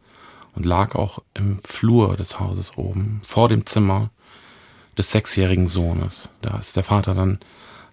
und 0.54 0.64
lag 0.64 0.94
auch 0.94 1.18
im 1.35 1.59
Flur 1.59 2.16
des 2.16 2.40
Hauses 2.40 2.78
oben, 2.78 3.20
vor 3.22 3.50
dem 3.50 3.66
Zimmer 3.66 4.09
des 4.96 5.11
sechsjährigen 5.11 5.68
Sohnes. 5.68 6.31
Da 6.40 6.57
ist 6.57 6.74
der 6.74 6.85
Vater 6.85 7.12
dann 7.12 7.38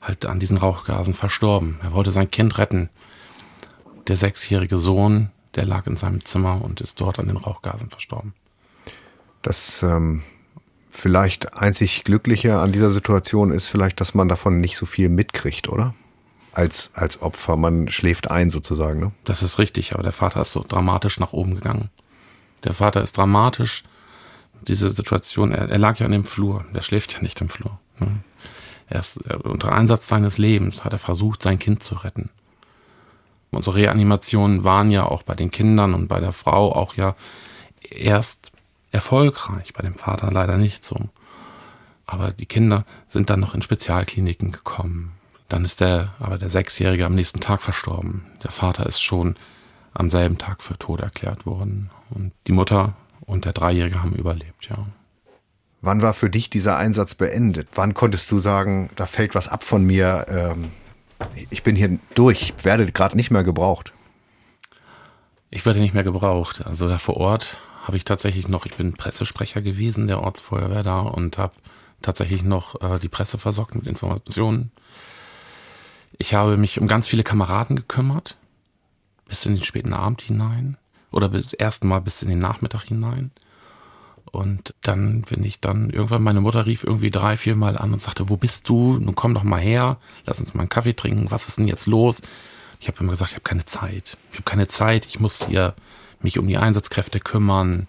halt 0.01 0.25
an 0.25 0.39
diesen 0.39 0.55
Rauchgasen 0.55 1.13
verstorben. 1.13 1.79
Er 1.83 1.91
wollte 1.91 2.11
sein 2.11 2.31
Kind 2.31 2.57
retten. 2.59 2.89
Der 4.07 4.15
sechsjährige 4.15 4.77
Sohn, 4.77 5.31
der 5.55 5.65
lag 5.65 5.87
in 5.87 5.97
seinem 5.97 6.23
Zimmer 6.25 6.63
und 6.63 6.81
ist 6.81 6.99
dort 7.01 7.19
an 7.19 7.27
den 7.27 7.37
Rauchgasen 7.37 7.89
verstorben. 7.89 8.33
Das 9.41 9.83
ähm, 9.83 10.23
vielleicht 10.89 11.55
einzig 11.55 12.03
Glückliche 12.03 12.59
an 12.59 12.71
dieser 12.71 12.89
Situation 12.89 13.51
ist 13.51 13.69
vielleicht, 13.69 14.01
dass 14.01 14.13
man 14.13 14.27
davon 14.27 14.59
nicht 14.59 14.77
so 14.77 14.85
viel 14.85 15.09
mitkriegt, 15.09 15.69
oder? 15.69 15.93
Als, 16.51 16.91
als 16.93 17.21
Opfer. 17.21 17.57
Man 17.57 17.89
schläft 17.89 18.31
ein 18.31 18.49
sozusagen, 18.49 18.99
ne? 18.99 19.11
Das 19.25 19.43
ist 19.43 19.59
richtig, 19.59 19.93
aber 19.93 20.03
der 20.03 20.13
Vater 20.13 20.41
ist 20.41 20.53
so 20.53 20.63
dramatisch 20.67 21.19
nach 21.19 21.33
oben 21.33 21.55
gegangen. 21.55 21.89
Der 22.63 22.73
Vater 22.73 23.01
ist 23.01 23.17
dramatisch, 23.17 23.83
diese 24.67 24.89
Situation, 24.89 25.51
er, 25.51 25.69
er 25.69 25.77
lag 25.77 25.99
ja 25.99 26.05
in 26.05 26.11
dem 26.11 26.25
Flur, 26.25 26.65
der 26.73 26.81
schläft 26.81 27.13
ja 27.13 27.21
nicht 27.21 27.39
im 27.41 27.49
Flur. 27.49 27.79
Ne? 27.99 28.23
Er 28.87 28.99
ist, 28.99 29.17
er, 29.25 29.45
unter 29.45 29.71
Einsatz 29.71 30.07
seines 30.07 30.37
Lebens 30.37 30.83
hat 30.83 30.93
er 30.93 30.99
versucht, 30.99 31.41
sein 31.41 31.59
Kind 31.59 31.83
zu 31.83 31.95
retten. 31.95 32.29
Unsere 33.55 33.77
Reanimationen 33.77 34.63
waren 34.63 34.91
ja 34.91 35.05
auch 35.05 35.23
bei 35.23 35.35
den 35.35 35.51
Kindern 35.51 35.93
und 35.93 36.07
bei 36.07 36.19
der 36.19 36.33
Frau 36.33 36.73
auch 36.73 36.95
ja 36.95 37.15
erst 37.89 38.51
erfolgreich, 38.91 39.73
bei 39.73 39.81
dem 39.81 39.95
Vater 39.95 40.31
leider 40.31 40.57
nicht 40.57 40.85
so. 40.85 41.09
Aber 42.05 42.31
die 42.31 42.45
Kinder 42.45 42.85
sind 43.07 43.29
dann 43.29 43.39
noch 43.39 43.55
in 43.55 43.61
Spezialkliniken 43.61 44.51
gekommen. 44.51 45.13
Dann 45.49 45.65
ist 45.65 45.81
der, 45.81 46.13
aber 46.19 46.37
der 46.37 46.49
Sechsjährige 46.49 47.05
am 47.05 47.15
nächsten 47.15 47.39
Tag 47.39 47.61
verstorben. 47.61 48.25
Der 48.43 48.51
Vater 48.51 48.85
ist 48.85 49.01
schon 49.01 49.35
am 49.93 50.09
selben 50.09 50.37
Tag 50.37 50.61
für 50.61 50.77
tot 50.77 50.99
erklärt 50.99 51.45
wurden. 51.45 51.89
Und 52.09 52.31
die 52.47 52.51
Mutter 52.51 52.95
und 53.21 53.45
der 53.45 53.53
Dreijährige 53.53 54.01
haben 54.01 54.13
überlebt, 54.13 54.67
ja. 54.69 54.77
Wann 55.81 56.01
war 56.01 56.13
für 56.13 56.31
dich 56.31 56.49
dieser 56.49 56.77
Einsatz 56.77 57.13
beendet? 57.13 57.67
Wann 57.75 57.93
konntest 57.93 58.31
du 58.31 58.39
sagen, 58.39 58.89
da 58.95 59.05
fällt 59.05 59.35
was 59.35 59.47
ab 59.47 59.63
von 59.63 59.85
mir? 59.85 60.25
Ähm, 60.29 60.71
ich 61.49 61.63
bin 61.63 61.75
hier 61.75 61.99
durch, 62.13 62.53
werde 62.63 62.91
gerade 62.91 63.15
nicht 63.15 63.31
mehr 63.31 63.43
gebraucht. 63.43 63.93
Ich 65.49 65.65
werde 65.65 65.79
nicht 65.79 65.93
mehr 65.93 66.03
gebraucht. 66.03 66.65
Also 66.65 66.87
da 66.89 66.97
vor 66.97 67.17
Ort 67.17 67.57
habe 67.83 67.97
ich 67.97 68.05
tatsächlich 68.05 68.47
noch, 68.47 68.65
ich 68.65 68.75
bin 68.75 68.93
Pressesprecher 68.93 69.61
gewesen 69.61 70.07
der 70.07 70.21
Ortsfeuerwehr 70.21 70.83
da 70.83 71.01
und 71.01 71.37
habe 71.37 71.53
tatsächlich 72.01 72.43
noch 72.43 72.81
äh, 72.81 72.99
die 72.99 73.09
Presse 73.09 73.37
versorgt 73.37 73.75
mit 73.75 73.87
Informationen. 73.87 74.71
Ich 76.17 76.33
habe 76.33 76.57
mich 76.57 76.79
um 76.79 76.87
ganz 76.87 77.07
viele 77.07 77.23
Kameraden 77.23 77.75
gekümmert, 77.75 78.37
bis 79.27 79.45
in 79.45 79.55
den 79.55 79.63
späten 79.63 79.93
Abend 79.93 80.21
hinein 80.21 80.77
oder 81.11 81.29
bis 81.29 81.53
ersten 81.53 81.87
Mal 81.87 82.01
bis 82.01 82.21
in 82.21 82.29
den 82.29 82.39
Nachmittag 82.39 82.83
hinein. 82.83 83.31
Und 84.35 84.73
dann, 84.81 85.23
wenn 85.29 85.43
ich 85.43 85.59
dann 85.61 85.89
irgendwann 85.89 86.21
meine 86.21 86.41
Mutter 86.41 86.65
rief 86.65 86.83
irgendwie 86.83 87.09
drei, 87.09 87.37
vier 87.37 87.55
Mal 87.55 87.77
an 87.77 87.93
und 87.93 88.01
sagte, 88.01 88.29
wo 88.29 88.37
bist 88.37 88.67
du? 88.67 88.97
Nun 88.99 89.15
komm 89.15 89.33
doch 89.33 89.43
mal 89.43 89.61
her, 89.61 89.97
lass 90.25 90.39
uns 90.39 90.53
mal 90.53 90.61
einen 90.61 90.69
Kaffee 90.69 90.93
trinken. 90.93 91.31
Was 91.31 91.47
ist 91.47 91.57
denn 91.57 91.67
jetzt 91.67 91.87
los? 91.87 92.21
Ich 92.79 92.87
habe 92.87 92.99
immer 92.99 93.11
gesagt, 93.11 93.31
ich 93.31 93.35
habe 93.35 93.43
keine 93.43 93.65
Zeit. 93.65 94.17
Ich 94.31 94.39
habe 94.39 94.43
keine 94.43 94.67
Zeit. 94.67 95.05
Ich 95.05 95.19
muss 95.19 95.47
hier 95.47 95.73
mich 96.19 96.37
um 96.37 96.47
die 96.47 96.57
Einsatzkräfte 96.57 97.19
kümmern. 97.19 97.87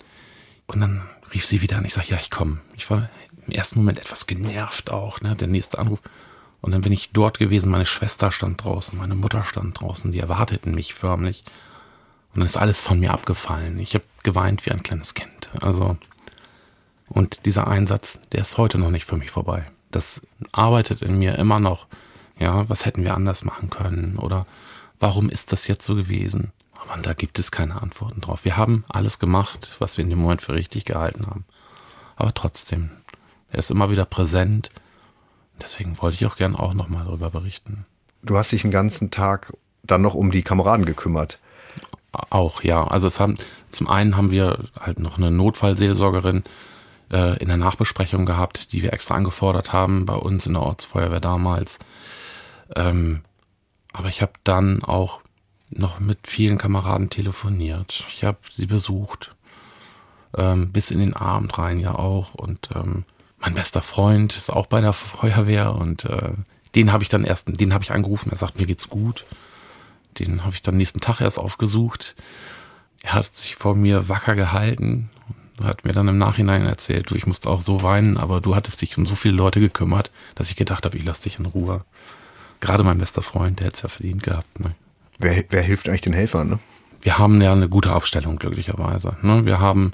Und 0.66 0.80
dann 0.80 1.02
rief 1.34 1.44
sie 1.44 1.62
wieder 1.62 1.78
an. 1.78 1.84
Ich 1.84 1.94
sage, 1.94 2.08
ja, 2.10 2.16
ich 2.16 2.30
komme. 2.30 2.60
Ich 2.76 2.88
war 2.90 3.10
im 3.46 3.52
ersten 3.52 3.80
Moment 3.80 3.98
etwas 3.98 4.26
genervt 4.26 4.90
auch, 4.90 5.20
ne? 5.20 5.34
Der 5.36 5.48
nächste 5.48 5.78
Anruf. 5.78 6.00
Und 6.60 6.72
dann 6.72 6.82
bin 6.82 6.92
ich 6.92 7.10
dort 7.10 7.38
gewesen. 7.38 7.70
Meine 7.70 7.86
Schwester 7.86 8.30
stand 8.30 8.62
draußen, 8.64 8.96
meine 8.96 9.14
Mutter 9.14 9.44
stand 9.44 9.80
draußen. 9.80 10.12
Die 10.12 10.20
erwarteten 10.20 10.74
mich 10.74 10.94
förmlich. 10.94 11.44
Und 12.34 12.40
dann 12.40 12.46
ist 12.46 12.56
alles 12.56 12.80
von 12.82 13.00
mir 13.00 13.12
abgefallen. 13.12 13.78
Ich 13.78 13.94
habe 13.94 14.04
geweint 14.22 14.66
wie 14.66 14.70
ein 14.70 14.82
kleines 14.82 15.14
Kind. 15.14 15.50
Also 15.60 15.96
und 17.08 17.46
dieser 17.46 17.66
Einsatz, 17.66 18.20
der 18.32 18.40
ist 18.40 18.58
heute 18.58 18.78
noch 18.78 18.90
nicht 18.90 19.04
für 19.04 19.16
mich 19.16 19.30
vorbei. 19.30 19.66
Das 19.90 20.22
arbeitet 20.52 21.02
in 21.02 21.18
mir 21.18 21.36
immer 21.36 21.60
noch. 21.60 21.86
Ja, 22.38 22.68
was 22.68 22.84
hätten 22.84 23.02
wir 23.04 23.14
anders 23.14 23.44
machen 23.44 23.70
können? 23.70 24.18
Oder 24.18 24.46
warum 25.00 25.30
ist 25.30 25.52
das 25.52 25.68
jetzt 25.68 25.86
so 25.86 25.94
gewesen? 25.94 26.52
Aber 26.74 27.00
da 27.00 27.14
gibt 27.14 27.38
es 27.38 27.50
keine 27.50 27.80
Antworten 27.80 28.20
drauf. 28.20 28.44
Wir 28.44 28.56
haben 28.56 28.84
alles 28.88 29.18
gemacht, 29.18 29.76
was 29.78 29.96
wir 29.96 30.04
in 30.04 30.10
dem 30.10 30.18
Moment 30.18 30.42
für 30.42 30.52
richtig 30.52 30.84
gehalten 30.84 31.26
haben. 31.26 31.44
Aber 32.16 32.34
trotzdem, 32.34 32.90
er 33.50 33.58
ist 33.58 33.70
immer 33.70 33.90
wieder 33.90 34.04
präsent. 34.04 34.70
Deswegen 35.60 36.00
wollte 36.00 36.16
ich 36.16 36.26
auch 36.26 36.36
gern 36.36 36.56
auch 36.56 36.74
nochmal 36.74 37.04
darüber 37.04 37.30
berichten. 37.30 37.86
Du 38.22 38.36
hast 38.36 38.52
dich 38.52 38.62
den 38.62 38.70
ganzen 38.70 39.10
Tag 39.10 39.52
dann 39.82 40.02
noch 40.02 40.14
um 40.14 40.30
die 40.30 40.42
Kameraden 40.42 40.84
gekümmert. 40.84 41.38
Auch, 42.12 42.62
ja. 42.62 42.86
Also 42.86 43.08
es 43.08 43.20
haben, 43.20 43.38
zum 43.70 43.88
einen 43.88 44.16
haben 44.16 44.30
wir 44.30 44.64
halt 44.78 44.98
noch 44.98 45.16
eine 45.16 45.30
Notfallseelsorgerin, 45.30 46.44
äh, 47.10 47.36
in 47.38 47.48
der 47.48 47.56
Nachbesprechung 47.56 48.26
gehabt, 48.26 48.72
die 48.72 48.82
wir 48.82 48.92
extra 48.92 49.14
angefordert 49.14 49.72
haben 49.72 50.06
bei 50.06 50.14
uns 50.14 50.46
in 50.46 50.54
der 50.54 50.62
Ortsfeuerwehr 50.62 51.20
damals. 51.20 51.78
Ähm, 52.74 53.22
aber 53.92 54.08
ich 54.08 54.22
habe 54.22 54.32
dann 54.44 54.82
auch 54.82 55.20
noch 55.70 56.00
mit 56.00 56.26
vielen 56.26 56.58
Kameraden 56.58 57.10
telefoniert. 57.10 58.04
Ich 58.08 58.24
habe 58.24 58.38
sie 58.50 58.66
besucht, 58.66 59.34
ähm, 60.36 60.72
bis 60.72 60.90
in 60.90 61.00
den 61.00 61.14
Abend 61.14 61.56
rein 61.58 61.80
ja 61.80 61.94
auch. 61.94 62.34
Und 62.34 62.70
ähm, 62.74 63.04
mein 63.38 63.54
bester 63.54 63.82
Freund 63.82 64.36
ist 64.36 64.52
auch 64.52 64.66
bei 64.66 64.80
der 64.80 64.92
Feuerwehr 64.92 65.74
und 65.74 66.04
äh, 66.04 66.32
den 66.74 66.92
habe 66.92 67.02
ich 67.02 67.08
dann 67.08 67.24
erst, 67.24 67.48
den 67.60 67.72
habe 67.72 67.84
ich 67.84 67.92
angerufen. 67.92 68.30
Er 68.30 68.36
sagt, 68.36 68.58
mir 68.58 68.66
geht's 68.66 68.90
gut. 68.90 69.24
Den 70.18 70.44
habe 70.44 70.54
ich 70.54 70.62
dann 70.62 70.76
nächsten 70.76 71.00
Tag 71.00 71.20
erst 71.20 71.38
aufgesucht. 71.38 72.16
Er 73.02 73.14
hat 73.14 73.36
sich 73.36 73.56
vor 73.56 73.74
mir 73.74 74.08
wacker 74.08 74.34
gehalten 74.34 75.10
hat 75.62 75.84
mir 75.84 75.92
dann 75.92 76.08
im 76.08 76.18
Nachhinein 76.18 76.66
erzählt, 76.66 77.10
du, 77.10 77.14
ich 77.14 77.26
musste 77.26 77.48
auch 77.50 77.60
so 77.60 77.82
weinen, 77.82 78.16
aber 78.16 78.40
du 78.40 78.54
hattest 78.54 78.82
dich 78.82 78.96
um 78.98 79.06
so 79.06 79.14
viele 79.14 79.34
Leute 79.34 79.60
gekümmert, 79.60 80.10
dass 80.34 80.50
ich 80.50 80.56
gedacht 80.56 80.84
habe, 80.84 80.96
ich 80.96 81.04
lasse 81.04 81.24
dich 81.24 81.38
in 81.38 81.46
Ruhe. 81.46 81.84
Gerade 82.60 82.84
mein 82.84 82.98
bester 82.98 83.22
Freund, 83.22 83.60
der 83.60 83.66
hätte 83.66 83.76
es 83.76 83.82
ja 83.82 83.88
verdient 83.88 84.22
gehabt. 84.22 84.60
Ne? 84.60 84.74
Wer, 85.18 85.44
wer 85.50 85.62
hilft 85.62 85.88
eigentlich 85.88 86.02
den 86.02 86.12
Helfern? 86.12 86.48
Ne? 86.48 86.58
Wir 87.00 87.18
haben 87.18 87.40
ja 87.40 87.52
eine 87.52 87.68
gute 87.68 87.94
Aufstellung, 87.94 88.36
glücklicherweise. 88.36 89.16
Ne? 89.22 89.46
Wir 89.46 89.60
haben 89.60 89.92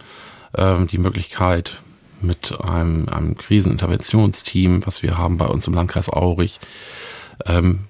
ähm, 0.57 0.87
die 0.87 0.99
Möglichkeit, 0.99 1.81
mit 2.23 2.61
einem, 2.61 3.09
einem 3.09 3.37
Kriseninterventionsteam, 3.37 4.87
was 4.87 5.03
wir 5.03 5.19
haben 5.19 5.37
bei 5.37 5.47
uns 5.47 5.67
im 5.67 5.75
Landkreis 5.75 6.09
Aurich, 6.09 6.61
ähm, 7.47 7.87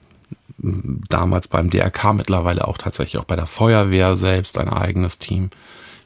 damals 0.58 1.48
beim 1.48 1.70
DRK, 1.70 2.12
mittlerweile 2.14 2.66
auch 2.68 2.78
tatsächlich 2.78 3.20
auch 3.20 3.24
bei 3.26 3.36
der 3.36 3.46
Feuerwehr 3.46 4.16
selbst 4.16 4.58
ein 4.58 4.68
eigenes 4.68 5.18
Team, 5.18 5.50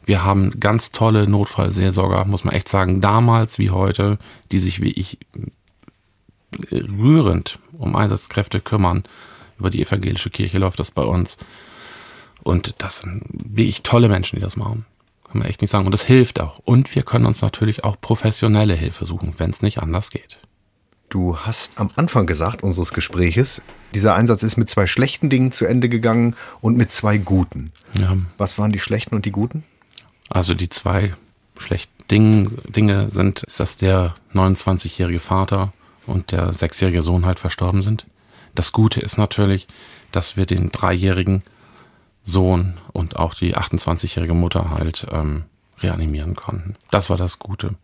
wir 0.07 0.25
haben 0.25 0.59
ganz 0.61 0.93
tolle 0.93 1.29
Notfallseelsorger, 1.29 2.25
muss 2.25 2.45
man 2.45 2.55
echt 2.55 2.69
sagen, 2.69 3.01
damals 3.01 3.59
wie 3.59 3.71
heute, 3.71 4.19
die 4.53 4.61
sich 4.61 4.81
wie 4.81 4.93
ich 4.93 5.19
rührend 6.71 7.59
um 7.77 7.97
Einsatzkräfte 7.97 8.61
kümmern. 8.61 9.05
Über 9.59 9.69
die 9.69 9.83
evangelische 9.83 10.31
Kirche 10.31 10.59
läuft 10.59 10.79
das 10.79 10.93
bei 10.93 11.03
uns. 11.03 11.37
Und 12.45 12.77
das 12.79 13.01
sind 13.01 13.25
wie 13.33 13.65
ich 13.65 13.83
tolle 13.83 14.09
Menschen, 14.09 14.37
die 14.37 14.43
das 14.43 14.57
machen. 14.57 14.87
Kann 15.25 15.41
man 15.41 15.49
echt 15.49 15.61
nicht 15.61 15.71
sagen. 15.71 15.87
Und 15.87 15.93
das 15.93 16.05
hilft 16.05 16.41
auch. 16.41 16.61
Und 16.61 16.95
wir 16.95 17.03
können 17.03 17.27
uns 17.27 17.43
natürlich 17.43 17.83
auch 17.83 18.01
professionelle 18.01 18.75
Hilfe 18.75 19.05
suchen, 19.05 19.35
wenn 19.39 19.51
es 19.51 19.61
nicht 19.61 19.79
anders 19.79 20.11
geht. 20.11 20.39
Du 21.09 21.39
hast 21.39 21.81
am 21.81 21.91
Anfang 21.97 22.27
gesagt 22.27 22.63
unseres 22.63 22.93
Gespräches, 22.93 23.63
dieser 23.95 24.15
Einsatz 24.15 24.43
ist 24.43 24.57
mit 24.57 24.71
zwei 24.71 24.87
schlechten 24.87 25.31
Dingen 25.31 25.51
zu 25.53 25.65
Ende 25.65 25.89
gegangen 25.89 26.37
und 26.61 26.77
mit 26.77 26.91
zwei 26.93 27.17
guten. 27.17 27.73
Ja. 27.95 28.17
Was 28.39 28.59
waren 28.59 28.73
die 28.73 28.81
schlechten 28.81 29.15
und 29.15 29.25
die 29.25 29.31
guten? 29.31 29.65
Also 30.29 30.55
die 30.55 30.69
zwei 30.69 31.15
schlechten 31.59 31.97
Dinge 32.09 33.09
sind, 33.11 33.43
ist, 33.43 33.61
dass 33.61 33.77
der 33.77 34.15
29-jährige 34.35 35.21
Vater 35.21 35.73
und 36.07 36.33
der 36.33 36.53
sechsjährige 36.53 37.03
Sohn 37.03 37.27
halt 37.27 37.41
verstorben 37.41 37.83
sind. 37.83 38.07
Das 38.55 38.73
Gute 38.73 39.01
ist 39.01 39.19
natürlich, 39.19 39.67
dass 40.13 40.37
wir 40.37 40.47
den 40.47 40.71
dreijährigen 40.71 41.43
Sohn 42.25 42.79
und 42.93 43.17
auch 43.17 43.35
die 43.35 43.57
28-jährige 43.57 44.35
Mutter 44.35 44.71
halt 44.71 45.07
ähm, 45.11 45.45
reanimieren 45.81 46.35
konnten. 46.35 46.75
Das 46.91 47.11
war 47.11 47.17
das 47.17 47.39
Gute. 47.39 47.75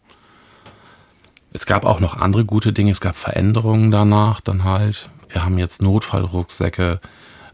Es 1.53 1.67
gab 1.67 1.85
auch 1.85 2.01
noch 2.01 2.17
andere 2.17 2.45
gute 2.45 2.73
Dinge. 2.73 2.91
Es 2.91 3.01
gab 3.01 3.15
Veränderungen 3.15 3.91
danach 3.91 4.41
dann 4.41 4.65
halt. 4.65 5.11
Wir 5.29 5.45
haben 5.45 5.59
jetzt 5.59 5.83
Notfallrucksäcke, 5.83 7.01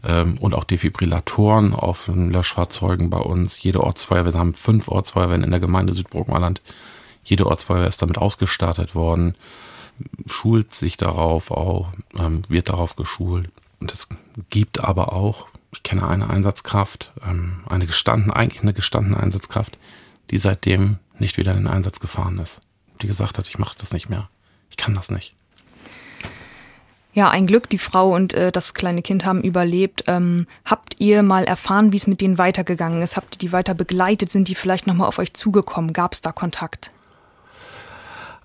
ähm, 0.03 0.37
und 0.37 0.53
auch 0.53 0.63
Defibrillatoren 0.63 1.73
auf 1.73 2.05
den 2.05 2.31
Löschfahrzeugen 2.31 3.09
bei 3.09 3.19
uns. 3.19 3.61
Jede 3.61 3.83
Ortsfeuerwehr, 3.83 4.33
wir 4.33 4.39
haben 4.39 4.55
fünf 4.55 4.87
Ortsfeuerwehren 4.87 5.43
in 5.43 5.51
der 5.51 5.59
Gemeinde 5.59 5.93
Südburgenland. 5.93 6.61
Jede 7.23 7.45
Ortsfeuerwehr 7.47 7.87
ist 7.87 8.01
damit 8.01 8.17
ausgestattet 8.17 8.95
worden, 8.95 9.35
schult 10.25 10.73
sich 10.73 10.97
darauf 10.97 11.51
auch, 11.51 11.91
ähm, 12.17 12.41
wird 12.47 12.69
darauf 12.69 12.95
geschult. 12.95 13.49
Und 13.79 13.91
es 13.93 14.07
gibt 14.49 14.83
aber 14.83 15.13
auch, 15.13 15.47
ich 15.71 15.83
kenne 15.83 16.07
eine 16.07 16.29
Einsatzkraft, 16.29 17.11
ähm, 17.25 17.63
eine 17.69 17.85
gestanden, 17.85 18.31
eigentlich 18.31 18.61
eine 18.61 18.73
gestandene 18.73 19.17
Einsatzkraft, 19.17 19.77
die 20.31 20.37
seitdem 20.37 20.97
nicht 21.17 21.37
wieder 21.37 21.51
in 21.51 21.59
den 21.59 21.67
Einsatz 21.67 21.99
gefahren 21.99 22.39
ist. 22.39 22.61
Die 23.01 23.07
gesagt 23.07 23.37
hat, 23.37 23.47
ich 23.47 23.59
mache 23.59 23.77
das 23.77 23.93
nicht 23.93 24.09
mehr. 24.09 24.29
Ich 24.69 24.77
kann 24.77 24.93
das 24.93 25.11
nicht. 25.11 25.35
Ja, 27.13 27.29
ein 27.29 27.47
Glück, 27.47 27.69
die 27.69 27.79
Frau 27.79 28.13
und 28.13 28.33
äh, 28.33 28.51
das 28.51 28.73
kleine 28.73 29.01
Kind 29.01 29.25
haben 29.25 29.41
überlebt. 29.41 30.03
Ähm, 30.07 30.45
habt 30.63 30.95
ihr 30.99 31.23
mal 31.23 31.43
erfahren, 31.43 31.91
wie 31.91 31.97
es 31.97 32.07
mit 32.07 32.21
denen 32.21 32.37
weitergegangen 32.37 33.01
ist? 33.01 33.17
Habt 33.17 33.35
ihr 33.35 33.39
die 33.39 33.51
weiter 33.51 33.73
begleitet? 33.73 34.29
Sind 34.29 34.47
die 34.47 34.55
vielleicht 34.55 34.85
nochmal 34.85 35.07
auf 35.07 35.17
euch 35.17 35.33
zugekommen? 35.33 35.93
Gab 35.93 36.13
es 36.13 36.21
da 36.21 36.31
Kontakt? 36.31 36.91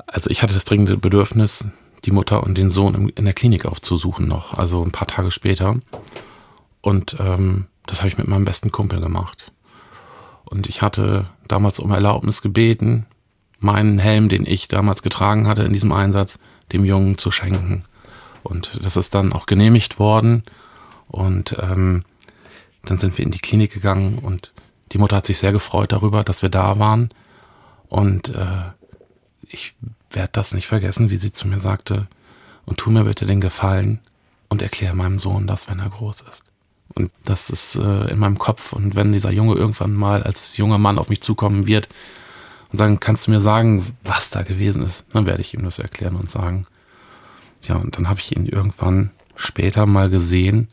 Also 0.06 0.30
ich 0.30 0.42
hatte 0.42 0.54
das 0.54 0.64
dringende 0.64 0.96
Bedürfnis, 0.96 1.66
die 2.04 2.10
Mutter 2.10 2.42
und 2.42 2.56
den 2.56 2.70
Sohn 2.70 3.10
in 3.10 3.24
der 3.24 3.34
Klinik 3.34 3.66
aufzusuchen 3.66 4.26
noch, 4.26 4.54
also 4.54 4.82
ein 4.82 4.92
paar 4.92 5.08
Tage 5.08 5.30
später. 5.30 5.76
Und 6.80 7.16
ähm, 7.18 7.66
das 7.86 7.98
habe 7.98 8.08
ich 8.08 8.18
mit 8.18 8.28
meinem 8.28 8.44
besten 8.44 8.72
Kumpel 8.72 9.00
gemacht. 9.00 9.52
Und 10.44 10.68
ich 10.68 10.82
hatte 10.82 11.26
damals 11.48 11.80
um 11.80 11.90
Erlaubnis 11.90 12.42
gebeten, 12.42 13.06
meinen 13.58 13.98
Helm, 13.98 14.28
den 14.28 14.46
ich 14.46 14.68
damals 14.68 15.02
getragen 15.02 15.46
hatte 15.48 15.62
in 15.62 15.72
diesem 15.72 15.92
Einsatz, 15.92 16.38
dem 16.72 16.84
Jungen 16.84 17.18
zu 17.18 17.30
schenken. 17.30 17.84
Und 18.44 18.84
das 18.84 18.96
ist 18.96 19.14
dann 19.14 19.32
auch 19.32 19.46
genehmigt 19.46 19.98
worden. 19.98 20.44
Und 21.08 21.56
ähm, 21.60 22.04
dann 22.84 22.98
sind 22.98 23.18
wir 23.18 23.24
in 23.24 23.30
die 23.30 23.38
Klinik 23.38 23.72
gegangen 23.72 24.18
und 24.18 24.52
die 24.92 24.98
Mutter 24.98 25.16
hat 25.16 25.26
sich 25.26 25.38
sehr 25.38 25.52
gefreut 25.52 25.92
darüber, 25.92 26.22
dass 26.22 26.42
wir 26.42 26.50
da 26.50 26.78
waren. 26.78 27.10
Und 27.88 28.28
äh, 28.28 28.70
ich 29.48 29.74
werde 30.10 30.30
das 30.32 30.52
nicht 30.52 30.66
vergessen, 30.66 31.10
wie 31.10 31.16
sie 31.16 31.32
zu 31.32 31.48
mir 31.48 31.58
sagte, 31.58 32.06
und 32.66 32.78
tu 32.78 32.90
mir 32.90 33.04
bitte 33.04 33.26
den 33.26 33.40
Gefallen 33.40 34.00
und 34.48 34.62
erkläre 34.62 34.94
meinem 34.94 35.18
Sohn 35.18 35.46
das, 35.46 35.68
wenn 35.68 35.80
er 35.80 35.90
groß 35.90 36.22
ist. 36.22 36.44
Und 36.94 37.10
das 37.24 37.50
ist 37.50 37.76
äh, 37.76 38.10
in 38.10 38.18
meinem 38.18 38.38
Kopf. 38.38 38.72
Und 38.72 38.94
wenn 38.94 39.12
dieser 39.12 39.30
Junge 39.30 39.54
irgendwann 39.54 39.94
mal 39.94 40.22
als 40.22 40.56
junger 40.56 40.78
Mann 40.78 40.98
auf 40.98 41.08
mich 41.08 41.20
zukommen 41.22 41.66
wird 41.66 41.88
und 42.70 42.78
sagen, 42.78 43.00
kannst 43.00 43.26
du 43.26 43.32
mir 43.32 43.40
sagen, 43.40 43.86
was 44.04 44.30
da 44.30 44.42
gewesen 44.42 44.82
ist, 44.82 45.06
dann 45.12 45.26
werde 45.26 45.40
ich 45.40 45.54
ihm 45.54 45.64
das 45.64 45.78
erklären 45.78 46.16
und 46.16 46.30
sagen. 46.30 46.66
Ja, 47.66 47.76
und 47.76 47.96
dann 47.96 48.08
habe 48.08 48.20
ich 48.20 48.34
ihn 48.36 48.46
irgendwann 48.46 49.10
später 49.36 49.86
mal 49.86 50.10
gesehen 50.10 50.68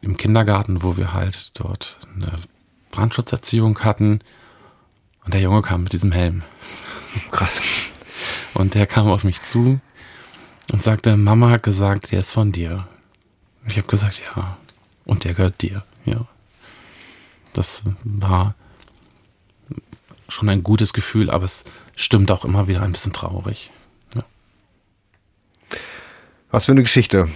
im 0.00 0.16
Kindergarten, 0.16 0.82
wo 0.82 0.96
wir 0.96 1.12
halt 1.12 1.50
dort 1.54 1.98
eine 2.14 2.32
Brandschutzerziehung 2.90 3.80
hatten. 3.80 4.20
Und 5.24 5.34
der 5.34 5.40
Junge 5.40 5.62
kam 5.62 5.84
mit 5.84 5.92
diesem 5.92 6.12
Helm. 6.12 6.42
Krass. 7.30 7.62
Und 8.52 8.74
der 8.74 8.86
kam 8.86 9.08
auf 9.08 9.24
mich 9.24 9.42
zu 9.42 9.80
und 10.70 10.82
sagte, 10.82 11.16
Mama 11.16 11.50
hat 11.50 11.62
gesagt, 11.62 12.12
der 12.12 12.20
ist 12.20 12.32
von 12.32 12.52
dir. 12.52 12.86
Und 13.62 13.70
ich 13.70 13.78
habe 13.78 13.88
gesagt, 13.88 14.22
ja. 14.36 14.58
Und 15.04 15.24
der 15.24 15.34
gehört 15.34 15.62
dir, 15.62 15.84
ja. 16.04 16.26
Das 17.52 17.84
war 18.04 18.54
schon 20.28 20.48
ein 20.48 20.62
gutes 20.62 20.92
Gefühl, 20.92 21.30
aber 21.30 21.44
es 21.44 21.64
stimmt 21.96 22.30
auch 22.30 22.44
immer 22.44 22.68
wieder 22.68 22.82
ein 22.82 22.92
bisschen 22.92 23.12
traurig. 23.12 23.70
Was 26.54 26.66
für 26.66 26.72
eine 26.72 26.82
Geschichte. 26.82 27.28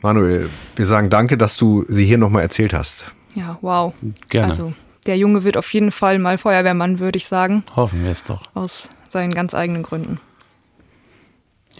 Manuel, 0.00 0.48
wir 0.76 0.86
sagen 0.86 1.10
danke, 1.10 1.36
dass 1.36 1.58
du 1.58 1.84
sie 1.88 2.06
hier 2.06 2.16
nochmal 2.16 2.40
erzählt 2.40 2.72
hast. 2.72 3.04
Ja, 3.34 3.58
wow. 3.60 3.92
Gerne. 4.30 4.48
Also, 4.48 4.72
der 5.04 5.18
Junge 5.18 5.44
wird 5.44 5.58
auf 5.58 5.70
jeden 5.74 5.90
Fall 5.90 6.18
mal 6.18 6.38
Feuerwehrmann, 6.38 6.98
würde 6.98 7.18
ich 7.18 7.26
sagen. 7.26 7.64
Hoffen 7.76 8.02
wir 8.02 8.10
es 8.10 8.24
doch. 8.24 8.40
Aus 8.54 8.88
seinen 9.10 9.34
ganz 9.34 9.52
eigenen 9.54 9.82
Gründen. 9.82 10.20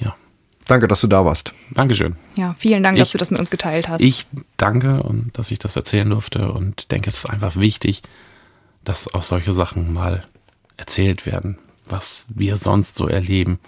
Ja. 0.01 0.15
Danke, 0.67 0.87
dass 0.87 1.01
du 1.01 1.07
da 1.07 1.25
warst. 1.25 1.55
Dankeschön. 1.71 2.17
Ja, 2.37 2.55
vielen 2.59 2.83
Dank, 2.83 2.99
Ich- 2.99 3.01
dass 3.05 3.13
du 3.13 3.19
das 3.19 3.31
mit 3.31 3.41
uns 3.41 3.51
geteilt 3.51 3.89
hast. 3.89 4.03
Ich 4.03 4.27
danke 4.59 5.03
und 5.03 5.31
dass 5.39 5.51
ich 5.51 5.59
das 5.59 5.75
erzählen 5.77 6.11
durfte 6.11 6.53
und 6.53 6.93
denke, 6.93 7.09
es 7.09 7.17
ist 7.25 7.31
einfach 7.31 7.57
wichtig, 7.57 8.03
dass 8.85 9.13
auch 9.15 9.23
solche 9.23 9.55
Sachen 9.55 9.95
mal 9.95 10.25
erzählt 10.77 11.25
werden, 11.25 11.59
was 11.87 12.27
wir 12.29 12.57
sonst 12.57 12.97
so 12.97 13.09
erleben, 13.09 13.61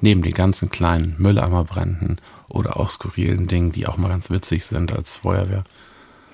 neben 0.00 0.22
den 0.22 0.34
ganzen 0.34 0.70
kleinen 0.70 1.14
Mülleimerbränden 1.18 2.20
oder 2.48 2.78
auch 2.78 2.90
skurrilen 2.90 3.48
Dingen, 3.48 3.72
die 3.72 3.86
auch 3.86 3.96
mal 3.96 4.08
ganz 4.08 4.30
witzig 4.30 4.64
sind 4.64 4.92
als 4.92 5.16
Feuerwehr. 5.16 5.64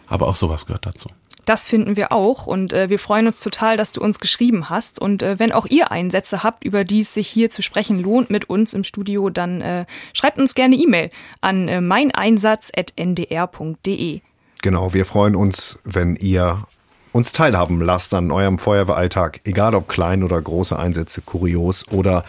Aber 0.07 0.27
auch 0.27 0.37
sowas 0.37 0.67
gehört 0.67 0.85
dazu. 0.87 1.09
Das 1.45 1.65
finden 1.65 1.95
wir 1.97 2.13
auch 2.13 2.47
und 2.47 2.73
äh, 2.73 2.89
wir 2.91 3.01
freuen 3.01 3.27
uns 3.27 3.41
total, 3.41 3.77
dass 3.77 3.91
du 3.93 4.01
uns 4.01 4.21
geschrieben 4.21 4.71
hast. 4.71 4.99
Und 5.01 5.23
äh, 5.23 5.39
wenn 5.39 5.53
auch 5.53 5.67
ihr 5.67 5.91
Einsätze 5.91 6.43
habt, 6.43 6.65
über 6.65 6.85
die 6.85 7.01
es 7.01 7.13
sich 7.15 7.29
hier 7.29 7.51
zu 7.51 7.61
sprechen 7.63 8.01
lohnt 8.01 8.31
mit 8.31 8.49
uns 8.51 8.75
im 8.75 8.85
Studio, 8.85 9.31
dann 9.31 9.61
äh, 9.61 9.87
schreibt 10.13 10.39
uns 10.39 10.55
gerne 10.55 10.77
E-Mail 10.77 11.11
an 11.41 11.67
äh, 11.69 11.81
meineinsatz.ndr.de. 11.81 14.21
Genau, 14.63 14.95
wir 14.95 15.07
freuen 15.07 15.35
uns, 15.35 15.79
wenn 15.85 16.17
ihr 16.17 16.67
uns 17.13 17.33
teilhaben 17.33 17.81
lasst 17.81 18.15
an 18.15 18.31
eurem 18.31 18.59
Feuerwehralltag, 18.59 19.41
egal 19.45 19.75
ob 19.75 19.89
klein 19.89 20.23
oder 20.23 20.41
große 20.41 20.79
Einsätze, 20.79 21.23
kurios 21.23 21.89
oder 21.89 22.25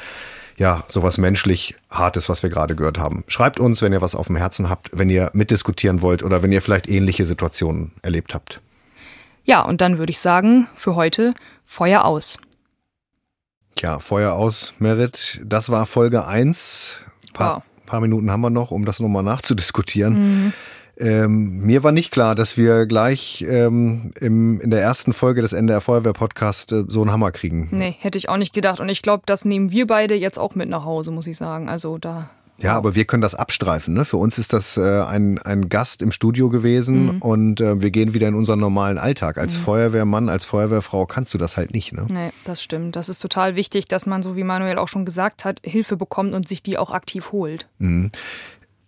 ja, 0.62 0.84
sowas 0.88 1.18
menschlich 1.18 1.74
Hartes, 1.90 2.30
was 2.30 2.44
wir 2.44 2.52
gerade 2.52 2.76
gehört 2.76 3.00
haben. 3.00 3.24
Schreibt 3.28 3.60
uns, 3.60 3.82
wenn 3.82 3.94
ihr 3.94 4.02
was 4.04 4.14
auf 4.14 4.28
dem 4.28 4.36
Herzen 4.36 4.70
habt, 4.70 4.92
wenn 4.94 5.10
ihr 5.10 5.32
mitdiskutieren 5.34 6.04
wollt 6.04 6.22
oder 6.22 6.44
wenn 6.44 6.52
ihr 6.52 6.62
vielleicht 6.62 6.88
ähnliche 6.88 7.26
Situationen 7.26 7.94
erlebt 8.04 8.36
habt. 8.36 8.62
Ja, 9.44 9.62
und 9.62 9.82
dann 9.82 9.98
würde 9.98 10.12
ich 10.12 10.20
sagen, 10.20 10.68
für 10.76 10.94
heute 10.94 11.34
Feuer 11.66 12.06
aus. 12.06 12.38
Tja, 13.76 13.98
Feuer 13.98 14.34
aus, 14.34 14.76
Merit. 14.78 15.42
Das 15.44 15.72
war 15.72 15.88
Folge 15.88 16.28
1. 16.28 17.00
Paar, 17.34 17.56
Wow. 17.56 17.64
paar 17.88 18.00
Minuten 18.02 18.30
haben 18.30 18.42
wir 18.42 18.52
noch, 18.52 18.70
um 18.70 18.86
das 18.86 19.00
nochmal 19.00 19.24
nachzudiskutieren. 19.24 20.54
Ähm, 20.98 21.62
mir 21.62 21.84
war 21.84 21.92
nicht 21.92 22.12
klar, 22.12 22.36
dass 22.36 22.58
wir 22.58 22.86
gleich 22.86 23.44
ähm, 23.48 24.14
im, 24.20 24.62
in 24.62 24.70
der 24.70 24.82
ersten 24.82 25.14
Folge 25.14 25.42
des 25.42 25.54
NDR 25.54 25.82
Feuerwehr 25.82 26.14
Podcast 26.14 26.72
äh, 26.72 26.84
so 26.88 27.02
einen 27.02 27.12
Hammer 27.12 27.32
kriegen. 27.32 27.70
Nee, 27.72 27.96
hätte 28.00 28.18
ich 28.18 28.30
auch 28.30 28.38
nicht 28.38 28.54
gedacht. 28.54 28.80
Und 28.80 28.90
ich 28.90 29.02
glaube, 29.02 29.24
das 29.26 29.46
nehmen 29.46 29.72
wir 29.72 29.88
beide 29.88 30.16
jetzt 30.16 30.38
auch 30.38 30.56
mit 30.56 30.70
nach 30.70 30.86
Hause, 30.86 31.12
muss 31.12 31.28
ich 31.28 31.38
sagen. 31.38 31.70
Also 31.70 31.98
da. 31.98 32.30
Ja, 32.60 32.76
aber 32.76 32.94
wir 32.94 33.06
können 33.06 33.22
das 33.22 33.34
abstreifen. 33.34 33.94
Ne? 33.94 34.06
Für 34.06 34.18
uns 34.18 34.38
ist 34.38 34.54
das 34.54 34.78
äh, 34.78 35.02
ein, 35.02 35.40
ein 35.40 35.70
Gast 35.70 36.02
im 36.02 36.12
Studio 36.12 36.50
gewesen 36.50 37.20
und 37.20 37.60
äh, 37.60 37.82
wir 37.82 37.90
gehen 37.90 38.14
wieder 38.14 38.28
in 38.28 38.36
unseren 38.36 38.60
normalen 38.60 39.00
Alltag. 39.00 39.40
Als 39.40 39.58
Feuerwehrmann, 39.58 40.30
als 40.30 40.46
Feuerwehrfrau 40.46 41.08
kannst 41.08 41.34
du 41.34 41.40
das 41.40 41.58
halt 41.58 41.74
nicht. 41.74 41.94
Ne? 41.94 42.06
Nee, 42.12 42.32
das 42.44 42.62
stimmt. 42.62 42.96
Das 42.96 43.10
ist 43.10 43.20
total 43.20 43.56
wichtig, 43.56 43.88
dass 43.88 44.06
man, 44.06 44.22
so 44.22 44.36
wie 44.36 44.44
Manuel 44.44 44.78
auch 44.78 44.88
schon 44.88 45.06
gesagt 45.06 45.44
hat, 45.44 45.60
Hilfe 45.64 45.98
bekommt 45.98 46.34
und 46.36 46.48
sich 46.48 46.62
die 46.62 46.78
auch 46.78 46.92
aktiv 46.92 47.32
holt. 47.32 47.68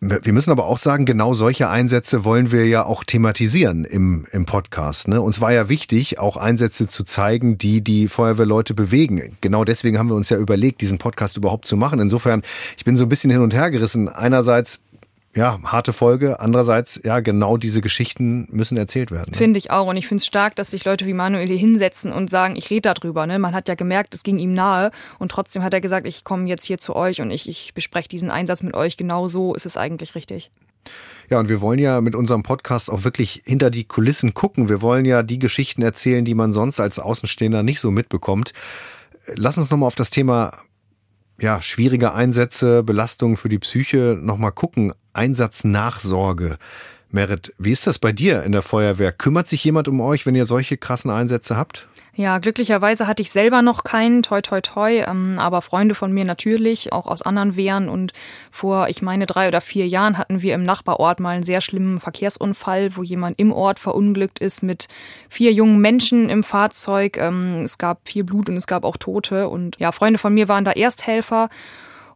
Wir 0.06 0.34
müssen 0.34 0.52
aber 0.52 0.66
auch 0.66 0.80
sagen, 0.80 1.06
genau 1.06 1.34
solche 1.34 1.70
Einsätze 1.70 2.26
wollen 2.26 2.52
wir 2.52 2.68
ja 2.68 2.86
auch 2.86 3.06
thematisieren 3.06 3.86
im, 3.86 4.26
im 4.32 4.46
Podcast. 4.46 5.08
Ne? 5.08 5.22
Uns 5.22 5.40
war 5.40 5.54
ja 5.54 5.70
wichtig, 5.70 6.20
auch 6.20 6.36
Einsätze 6.36 6.90
zu 6.90 7.06
zeigen, 7.06 7.58
die 7.58 7.82
die 7.82 8.10
Feuerwehrleute 8.10 8.74
bewegen. 8.74 9.38
Genau 9.40 9.64
deswegen 9.64 9.98
haben 9.98 10.10
wir 10.10 10.16
uns 10.16 10.30
ja 10.30 10.38
überlegt, 10.38 10.82
diesen 10.82 10.98
Podcast 10.98 11.38
überhaupt 11.38 11.66
zu 11.66 11.78
machen. 11.78 12.02
Insofern, 12.02 12.42
ich 12.76 12.84
bin 12.84 12.98
so 12.98 13.06
ein 13.06 13.10
bisschen 13.10 13.32
hin 13.32 13.40
und 13.40 13.54
her 13.54 13.72
gerissen. 13.72 14.10
Einerseits, 14.10 14.82
ja, 15.36 15.60
harte 15.64 15.94
Folge. 15.94 16.40
Andererseits, 16.40 17.02
ja, 17.04 17.20
genau 17.20 17.58
diese 17.58 17.82
Geschichten 17.82 18.48
müssen 18.52 18.78
erzählt 18.78 19.10
werden. 19.10 19.32
Ne? 19.32 19.38
Finde 19.38 19.58
ich 19.58 19.72
auch. 19.72 19.88
Und 19.88 19.98
ich 19.98 20.08
finde 20.08 20.22
es 20.22 20.28
stark, 20.28 20.56
dass 20.56 20.72
sich 20.72 20.86
Leute 20.86 21.08
wie 21.08 21.14
Manuel 21.14 21.48
hier 21.48 21.58
hinsetzen 21.58 22.12
und 22.12 22.30
sagen, 22.30 22.56
ich 22.56 22.70
rede 22.70 22.94
darüber. 22.94 23.26
Ne? 23.26 23.40
Man 23.40 23.56
hat 23.56 23.68
ja 23.68 23.76
gemerkt, 23.76 24.14
es 24.14 24.22
ging 24.22 24.38
ihm 24.38 24.54
nahe. 24.54 24.92
Und 25.18 25.32
trotzdem 25.32 25.64
hat 25.64 25.74
er 25.74 25.82
gesagt, 25.82 26.06
ich 26.06 26.24
komme 26.24 26.48
jetzt 26.48 26.66
hier 26.66 26.78
zu 26.78 26.96
euch 26.96 27.20
und 27.20 27.32
ich, 27.32 27.50
ich 27.50 27.74
bespreche 27.74 28.08
diesen 28.08 28.30
Einsatz 28.30 28.62
mit 28.62 28.76
euch. 28.76 28.96
Genau 28.96 29.28
so 29.28 29.56
ist 29.56 29.66
es 29.66 29.76
eigentlich 29.76 30.14
richtig. 30.14 30.52
Ja, 31.30 31.40
und 31.40 31.50
wir 31.50 31.62
wollen 31.62 31.80
ja 31.80 32.02
mit 32.02 32.14
unserem 32.14 32.44
Podcast 32.44 32.92
auch 32.92 33.04
wirklich 33.04 33.42
hinter 33.46 33.72
die 33.72 33.86
Kulissen 33.86 34.36
gucken. 34.36 34.70
Wir 34.70 34.82
wollen 34.82 35.06
ja 35.06 35.24
die 35.24 35.40
Geschichten 35.40 35.82
erzählen, 35.82 36.26
die 36.26 36.36
man 36.36 36.54
sonst 36.54 36.80
als 36.80 37.00
Außenstehender 37.00 37.64
nicht 37.64 37.80
so 37.80 37.90
mitbekommt. 37.90 38.54
Lass 39.36 39.58
uns 39.58 39.72
nochmal 39.72 39.88
auf 39.88 39.96
das 39.96 40.12
Thema 40.12 40.52
ja, 41.40 41.62
schwierige 41.62 42.14
Einsätze, 42.14 42.84
Belastungen 42.84 43.38
für 43.38 43.50
die 43.50 43.60
Psyche 43.60 44.18
nochmal 44.22 44.52
gucken. 44.52 44.94
Einsatznachsorge. 45.14 46.58
Merit, 47.10 47.54
wie 47.60 47.72
ist 47.72 47.86
das 47.86 48.00
bei 48.00 48.12
dir 48.12 48.44
in 48.44 48.52
der 48.52 48.64
Feuerwehr? 48.64 49.12
Kümmert 49.12 49.48
sich 49.48 49.64
jemand 49.64 49.88
um 49.88 50.02
euch, 50.02 50.26
wenn 50.26 50.34
ihr 50.34 50.46
solche 50.46 50.78
krassen 50.78 51.12
Einsätze 51.12 51.56
habt? 51.56 51.88
Ja, 52.16 52.38
glücklicherweise 52.38 53.08
hatte 53.08 53.24
ich 53.24 53.32
selber 53.32 53.64
noch 53.64 53.84
keinen, 53.84 54.22
toi 54.22 54.42
toi 54.42 54.62
toi, 54.62 55.04
ähm, 55.08 55.40
aber 55.40 55.64
Freunde 55.64 55.96
von 55.96 56.12
mir 56.12 56.26
natürlich, 56.26 56.94
auch 56.94 57.08
aus 57.08 57.24
anderen 57.24 57.56
Wehren. 57.56 57.90
Und 57.90 58.14
vor, 58.52 58.88
ich 58.90 59.02
meine, 59.02 59.26
drei 59.26 59.48
oder 59.48 59.62
vier 59.62 59.88
Jahren 59.88 60.20
hatten 60.20 60.44
wir 60.44 60.54
im 60.54 60.62
Nachbarort 60.62 61.20
mal 61.20 61.32
einen 61.32 61.44
sehr 61.44 61.62
schlimmen 61.62 62.00
Verkehrsunfall, 62.00 62.96
wo 62.96 63.02
jemand 63.02 63.40
im 63.40 63.52
Ort 63.52 63.80
verunglückt 63.80 64.38
ist 64.38 64.62
mit 64.62 64.88
vier 65.28 65.52
jungen 65.54 65.80
Menschen 65.82 66.30
im 66.30 66.44
Fahrzeug. 66.44 67.18
Ähm, 67.18 67.62
es 67.64 67.80
gab 67.80 68.08
viel 68.08 68.24
Blut 68.24 68.48
und 68.48 68.58
es 68.58 68.68
gab 68.68 68.86
auch 68.86 68.98
Tote. 68.98 69.50
Und 69.50 69.80
ja, 69.80 69.92
Freunde 69.92 70.20
von 70.20 70.36
mir 70.36 70.48
waren 70.48 70.66
da 70.66 70.72
Ersthelfer 70.72 71.50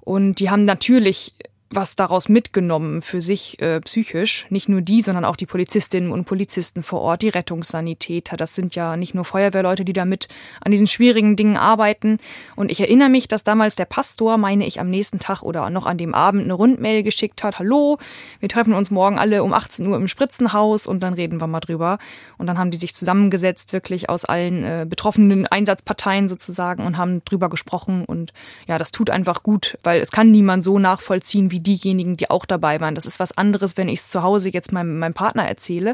und 0.01 0.35
die 0.39 0.51
haben 0.51 0.63
natürlich 0.63 1.33
was 1.69 1.95
daraus 1.95 2.29
mitgenommen 2.29 3.01
für 3.01 3.19
sich 3.19 3.61
äh, 3.61 3.81
psychisch. 3.81 4.45
Nicht 4.49 4.69
nur 4.69 4.81
die, 4.81 5.01
sondern 5.01 5.25
auch 5.25 5.35
die 5.35 5.45
Polizistinnen 5.45 6.11
und 6.11 6.23
Polizisten 6.23 6.81
vor 6.81 7.01
Ort, 7.01 7.23
die 7.23 7.29
Rettungssanitäter. 7.29 8.37
Das 8.37 8.55
sind 8.55 8.73
ja 8.75 8.95
nicht 8.95 9.13
nur 9.13 9.25
Feuerwehrleute, 9.25 9.83
die 9.83 9.93
damit 9.93 10.29
an 10.61 10.71
diesen 10.71 10.87
schwierigen 10.87 11.35
Dingen 11.35 11.57
arbeiten. 11.57 12.19
Und 12.55 12.71
ich 12.71 12.79
erinnere 12.79 13.09
mich, 13.09 13.27
dass 13.27 13.43
damals 13.43 13.75
der 13.75 13.85
Pastor, 13.85 14.37
meine 14.37 14.65
ich, 14.65 14.79
am 14.79 14.89
nächsten 14.89 15.19
Tag 15.19 15.41
oder 15.41 15.69
noch 15.69 15.85
an 15.85 15.97
dem 15.97 16.13
Abend 16.13 16.43
eine 16.43 16.53
Rundmail 16.53 17.03
geschickt 17.03 17.43
hat. 17.43 17.59
Hallo, 17.59 17.97
wir 18.39 18.47
treffen 18.47 18.73
uns 18.73 18.89
morgen 18.89 19.19
alle 19.19 19.43
um 19.43 19.53
18 19.53 19.85
Uhr 19.87 19.97
im 19.97 20.07
Spritzenhaus 20.07 20.87
und 20.87 21.01
dann 21.01 21.13
reden 21.13 21.41
wir 21.41 21.47
mal 21.47 21.59
drüber. 21.59 21.97
Und 22.37 22.47
dann 22.47 22.57
haben 22.57 22.71
die 22.71 22.77
sich 22.77 22.95
zusammengesetzt, 22.95 23.73
wirklich 23.73 24.09
aus 24.09 24.23
allen 24.23 24.63
äh, 24.63 24.85
betroffenen 24.89 25.45
Einsatzparteien 25.45 26.29
sozusagen 26.29 26.85
und 26.85 26.97
haben 26.97 27.25
drüber 27.25 27.49
gesprochen. 27.49 28.05
Und 28.05 28.31
ja, 28.67 28.77
das 28.77 28.91
tut 28.91 29.09
einfach 29.09 29.43
gut, 29.43 29.77
weil 29.83 29.99
es 29.99 30.11
kann 30.11 30.31
niemand 30.31 30.63
so 30.63 30.79
nachvollziehen 30.79 31.51
wie 31.51 31.56
diejenigen, 31.59 32.17
die 32.17 32.29
auch 32.29 32.45
dabei 32.45 32.79
waren. 32.81 32.95
Das 32.95 33.05
ist 33.05 33.19
was 33.19 33.37
anderes, 33.37 33.77
wenn 33.77 33.87
ich 33.89 33.99
es 33.99 34.09
zu 34.09 34.21
Hause 34.23 34.49
jetzt 34.49 34.71
meinem, 34.71 34.99
meinem 34.99 35.13
Partner 35.13 35.47
erzähle. 35.47 35.93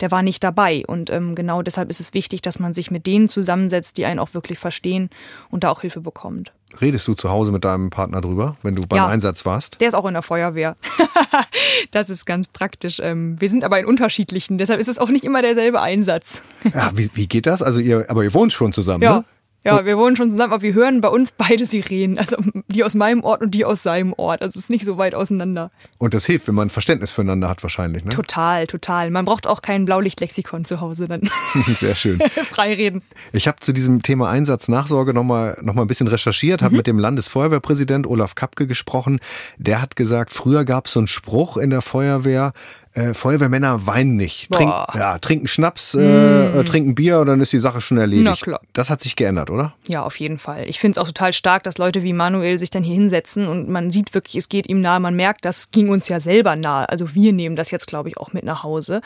Der 0.00 0.10
war 0.10 0.22
nicht 0.22 0.42
dabei. 0.44 0.84
Und 0.86 1.10
ähm, 1.10 1.34
genau 1.34 1.62
deshalb 1.62 1.90
ist 1.90 2.00
es 2.00 2.14
wichtig, 2.14 2.42
dass 2.42 2.58
man 2.58 2.74
sich 2.74 2.90
mit 2.90 3.06
denen 3.06 3.28
zusammensetzt, 3.28 3.96
die 3.98 4.04
einen 4.04 4.20
auch 4.20 4.34
wirklich 4.34 4.58
verstehen 4.58 5.10
und 5.50 5.64
da 5.64 5.70
auch 5.70 5.80
Hilfe 5.80 6.00
bekommt. 6.00 6.52
Redest 6.80 7.08
du 7.08 7.14
zu 7.14 7.30
Hause 7.30 7.50
mit 7.50 7.64
deinem 7.64 7.88
Partner 7.90 8.20
drüber, 8.20 8.56
wenn 8.62 8.74
du 8.74 8.82
beim 8.86 8.98
Ja. 8.98 9.06
Einsatz 9.08 9.46
warst? 9.46 9.80
Der 9.80 9.88
ist 9.88 9.94
auch 9.94 10.04
in 10.04 10.12
der 10.12 10.22
Feuerwehr. 10.22 10.76
das 11.90 12.10
ist 12.10 12.26
ganz 12.26 12.48
praktisch. 12.48 13.00
Ähm, 13.02 13.40
wir 13.40 13.48
sind 13.48 13.64
aber 13.64 13.78
in 13.80 13.86
unterschiedlichen, 13.86 14.58
deshalb 14.58 14.80
ist 14.80 14.88
es 14.88 14.98
auch 14.98 15.08
nicht 15.08 15.24
immer 15.24 15.42
derselbe 15.42 15.80
Einsatz. 15.80 16.42
Ja, 16.74 16.90
wie, 16.94 17.10
wie 17.14 17.26
geht 17.26 17.46
das? 17.46 17.62
Also 17.62 17.80
ihr, 17.80 18.06
aber 18.08 18.22
ihr 18.24 18.34
wohnt 18.34 18.52
schon 18.52 18.72
zusammen, 18.72 19.02
Ja. 19.02 19.16
ne? 19.18 19.24
Ja, 19.64 19.84
wir 19.84 19.98
wohnen 19.98 20.16
schon 20.16 20.30
zusammen, 20.30 20.52
aber 20.52 20.62
wir 20.62 20.72
hören 20.72 21.00
bei 21.00 21.08
uns 21.08 21.32
beide 21.32 21.66
Sirenen. 21.66 22.18
Also 22.18 22.36
die 22.68 22.84
aus 22.84 22.94
meinem 22.94 23.22
Ort 23.22 23.42
und 23.42 23.50
die 23.50 23.64
aus 23.64 23.82
seinem 23.82 24.12
Ort. 24.14 24.40
Also 24.40 24.56
es 24.56 24.64
ist 24.64 24.70
nicht 24.70 24.84
so 24.84 24.98
weit 24.98 25.14
auseinander. 25.14 25.70
Und 25.98 26.14
das 26.14 26.24
hilft, 26.26 26.48
wenn 26.48 26.54
man 26.54 26.70
Verständnis 26.70 27.10
füreinander 27.10 27.48
hat 27.48 27.62
wahrscheinlich, 27.62 28.04
ne? 28.04 28.10
Total, 28.10 28.66
total. 28.66 29.10
Man 29.10 29.24
braucht 29.24 29.46
auch 29.46 29.60
kein 29.60 29.84
Blaulichtlexikon 29.84 30.64
zu 30.64 30.80
Hause 30.80 31.08
dann. 31.08 31.22
Sehr 31.66 31.94
schön. 31.94 32.20
Frei 32.44 32.74
reden. 32.74 33.02
Ich 33.32 33.48
habe 33.48 33.58
zu 33.60 33.72
diesem 33.72 34.02
Thema 34.02 34.30
Einsatznachsorge 34.30 35.12
nochmal 35.12 35.58
noch 35.60 35.74
mal 35.74 35.82
ein 35.82 35.88
bisschen 35.88 36.08
recherchiert, 36.08 36.62
habe 36.62 36.76
mit 36.76 36.86
dem 36.86 36.98
Landesfeuerwehrpräsident 36.98 38.06
Olaf 38.06 38.36
Kapke 38.36 38.66
gesprochen. 38.66 39.18
Der 39.58 39.82
hat 39.82 39.96
gesagt, 39.96 40.32
früher 40.32 40.64
gab 40.64 40.86
es 40.86 40.92
so 40.92 41.00
einen 41.00 41.08
Spruch 41.08 41.56
in 41.56 41.70
der 41.70 41.82
Feuerwehr, 41.82 42.52
äh, 42.98 43.14
Feuerwehrmänner 43.14 43.86
weinen 43.86 44.16
nicht. 44.16 44.50
Trink, 44.50 44.70
ja, 44.94 45.18
trinken 45.18 45.46
Schnaps, 45.46 45.94
äh, 45.94 46.60
äh, 46.60 46.64
trinken 46.64 46.94
Bier 46.94 47.20
und 47.20 47.26
dann 47.26 47.40
ist 47.40 47.52
die 47.52 47.58
Sache 47.58 47.80
schon 47.80 47.98
erledigt. 47.98 48.24
Na 48.24 48.34
klar. 48.34 48.60
Das 48.72 48.90
hat 48.90 49.00
sich 49.00 49.16
geändert, 49.16 49.50
oder? 49.50 49.74
Ja, 49.86 50.02
auf 50.02 50.18
jeden 50.18 50.38
Fall. 50.38 50.68
Ich 50.68 50.80
finde 50.80 50.98
es 50.98 51.02
auch 51.02 51.06
total 51.06 51.32
stark, 51.32 51.62
dass 51.62 51.78
Leute 51.78 52.02
wie 52.02 52.12
Manuel 52.12 52.58
sich 52.58 52.70
dann 52.70 52.82
hier 52.82 52.94
hinsetzen 52.94 53.46
und 53.46 53.68
man 53.68 53.90
sieht 53.90 54.14
wirklich, 54.14 54.36
es 54.36 54.48
geht 54.48 54.68
ihm 54.68 54.80
nahe. 54.80 55.00
Man 55.00 55.14
merkt, 55.14 55.44
das 55.44 55.70
ging 55.70 55.88
uns 55.88 56.08
ja 56.08 56.20
selber 56.20 56.56
nahe. 56.56 56.88
Also 56.88 57.14
wir 57.14 57.32
nehmen 57.32 57.56
das 57.56 57.70
jetzt, 57.70 57.86
glaube 57.86 58.08
ich, 58.08 58.18
auch 58.18 58.32
mit 58.32 58.44
nach 58.44 58.62
Hause. 58.62 59.00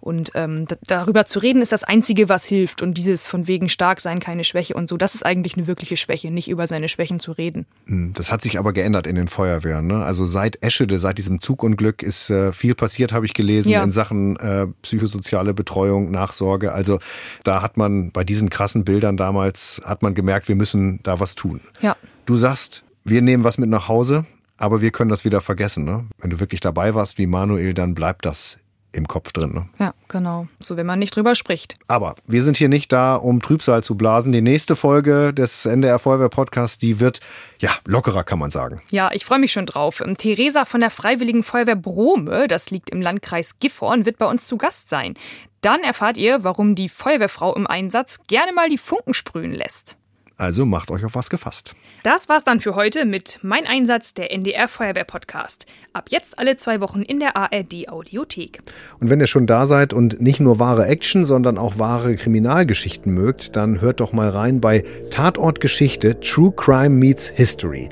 Und 0.00 0.32
ähm, 0.34 0.66
darüber 0.86 1.24
zu 1.24 1.38
reden 1.38 1.62
ist 1.62 1.72
das 1.72 1.84
Einzige, 1.84 2.28
was 2.28 2.44
hilft. 2.44 2.82
Und 2.82 2.94
dieses 2.94 3.26
von 3.26 3.46
wegen 3.46 3.68
stark 3.68 4.00
sein, 4.00 4.20
keine 4.20 4.44
Schwäche 4.44 4.74
und 4.74 4.88
so, 4.88 4.96
das 4.96 5.14
ist 5.14 5.24
eigentlich 5.24 5.56
eine 5.56 5.66
wirkliche 5.66 5.96
Schwäche, 5.96 6.30
nicht 6.30 6.48
über 6.48 6.66
seine 6.66 6.88
Schwächen 6.88 7.20
zu 7.20 7.32
reden. 7.32 7.66
Hm, 7.86 8.12
das 8.14 8.30
hat 8.30 8.42
sich 8.42 8.58
aber 8.58 8.72
geändert 8.72 9.06
in 9.06 9.16
den 9.16 9.28
Feuerwehren. 9.28 9.86
Ne? 9.86 10.04
Also 10.04 10.24
seit 10.24 10.62
Eschede, 10.62 10.98
seit 10.98 11.18
diesem 11.18 11.40
Zugunglück 11.40 12.02
ist 12.02 12.30
äh, 12.30 12.52
viel 12.52 12.74
passiert, 12.74 13.12
habe 13.12 13.26
ich 13.26 13.34
gelesen, 13.34 13.70
ja. 13.70 13.82
in 13.82 13.92
Sachen 13.92 14.36
äh, 14.36 14.66
psychosoziale 14.82 15.54
Betreuung, 15.54 16.10
Nachsorge. 16.10 16.72
Also 16.72 16.98
da 17.44 17.62
hat 17.62 17.76
man 17.76 18.12
bei 18.12 18.24
diesen 18.24 18.50
krassen 18.50 18.84
Bildern 18.84 19.16
damals, 19.16 19.82
hat 19.84 20.02
man 20.02 20.14
gemerkt, 20.14 20.48
wir 20.48 20.56
müssen 20.56 21.00
da 21.02 21.20
was 21.20 21.34
tun. 21.34 21.60
Ja. 21.80 21.96
Du 22.26 22.36
sagst, 22.36 22.84
wir 23.04 23.22
nehmen 23.22 23.44
was 23.44 23.58
mit 23.58 23.70
nach 23.70 23.88
Hause, 23.88 24.26
aber 24.56 24.80
wir 24.80 24.90
können 24.90 25.10
das 25.10 25.24
wieder 25.24 25.40
vergessen. 25.40 25.84
Ne? 25.84 26.06
Wenn 26.18 26.30
du 26.30 26.40
wirklich 26.40 26.60
dabei 26.60 26.94
warst 26.94 27.18
wie 27.18 27.26
Manuel, 27.26 27.74
dann 27.74 27.94
bleibt 27.94 28.24
das 28.24 28.58
im 28.92 29.06
Kopf 29.06 29.32
drin. 29.32 29.50
Ne? 29.52 29.68
Ja, 29.78 29.94
genau. 30.08 30.48
So, 30.60 30.76
wenn 30.76 30.86
man 30.86 30.98
nicht 30.98 31.14
drüber 31.14 31.34
spricht. 31.34 31.76
Aber 31.88 32.14
wir 32.26 32.42
sind 32.42 32.56
hier 32.56 32.68
nicht 32.68 32.92
da, 32.92 33.16
um 33.16 33.40
Trübsal 33.40 33.82
zu 33.82 33.96
blasen. 33.96 34.32
Die 34.32 34.40
nächste 34.40 34.76
Folge 34.76 35.34
des 35.34 35.66
NDR 35.66 35.98
Feuerwehr 35.98 36.30
Podcasts, 36.30 36.78
die 36.78 36.98
wird 36.98 37.20
ja 37.58 37.70
lockerer, 37.86 38.24
kann 38.24 38.38
man 38.38 38.50
sagen. 38.50 38.80
Ja, 38.90 39.10
ich 39.12 39.24
freue 39.24 39.38
mich 39.38 39.52
schon 39.52 39.66
drauf. 39.66 40.00
Ähm, 40.00 40.16
Theresa 40.16 40.64
von 40.64 40.80
der 40.80 40.90
Freiwilligen 40.90 41.42
Feuerwehr 41.42 41.76
Brome, 41.76 42.48
das 42.48 42.70
liegt 42.70 42.90
im 42.90 43.02
Landkreis 43.02 43.58
Gifhorn, 43.58 44.06
wird 44.06 44.18
bei 44.18 44.26
uns 44.26 44.46
zu 44.46 44.56
Gast 44.56 44.88
sein. 44.88 45.14
Dann 45.60 45.82
erfahrt 45.82 46.16
ihr, 46.16 46.44
warum 46.44 46.74
die 46.74 46.88
Feuerwehrfrau 46.88 47.54
im 47.54 47.66
Einsatz 47.66 48.20
gerne 48.26 48.52
mal 48.52 48.70
die 48.70 48.78
Funken 48.78 49.12
sprühen 49.12 49.52
lässt. 49.52 49.97
Also 50.40 50.64
macht 50.64 50.92
euch 50.92 51.04
auf 51.04 51.16
was 51.16 51.30
gefasst. 51.30 51.74
Das 52.04 52.28
war's 52.28 52.44
dann 52.44 52.60
für 52.60 52.76
heute 52.76 53.04
mit 53.04 53.40
Mein 53.42 53.66
Einsatz, 53.66 54.14
der 54.14 54.30
NDR 54.32 54.68
Feuerwehr 54.68 55.02
Podcast. 55.02 55.66
Ab 55.92 56.10
jetzt 56.10 56.38
alle 56.38 56.56
zwei 56.56 56.80
Wochen 56.80 57.02
in 57.02 57.18
der 57.18 57.36
ARD 57.36 57.88
Audiothek. 57.88 58.60
Und 59.00 59.10
wenn 59.10 59.18
ihr 59.18 59.26
schon 59.26 59.48
da 59.48 59.66
seid 59.66 59.92
und 59.92 60.20
nicht 60.20 60.38
nur 60.38 60.60
wahre 60.60 60.86
Action, 60.86 61.26
sondern 61.26 61.58
auch 61.58 61.80
wahre 61.80 62.14
Kriminalgeschichten 62.14 63.12
mögt, 63.12 63.56
dann 63.56 63.80
hört 63.80 63.98
doch 63.98 64.12
mal 64.12 64.28
rein 64.28 64.60
bei 64.60 64.84
Tatortgeschichte 65.10 66.20
True 66.20 66.52
Crime 66.52 66.90
Meets 66.90 67.26
History. 67.34 67.88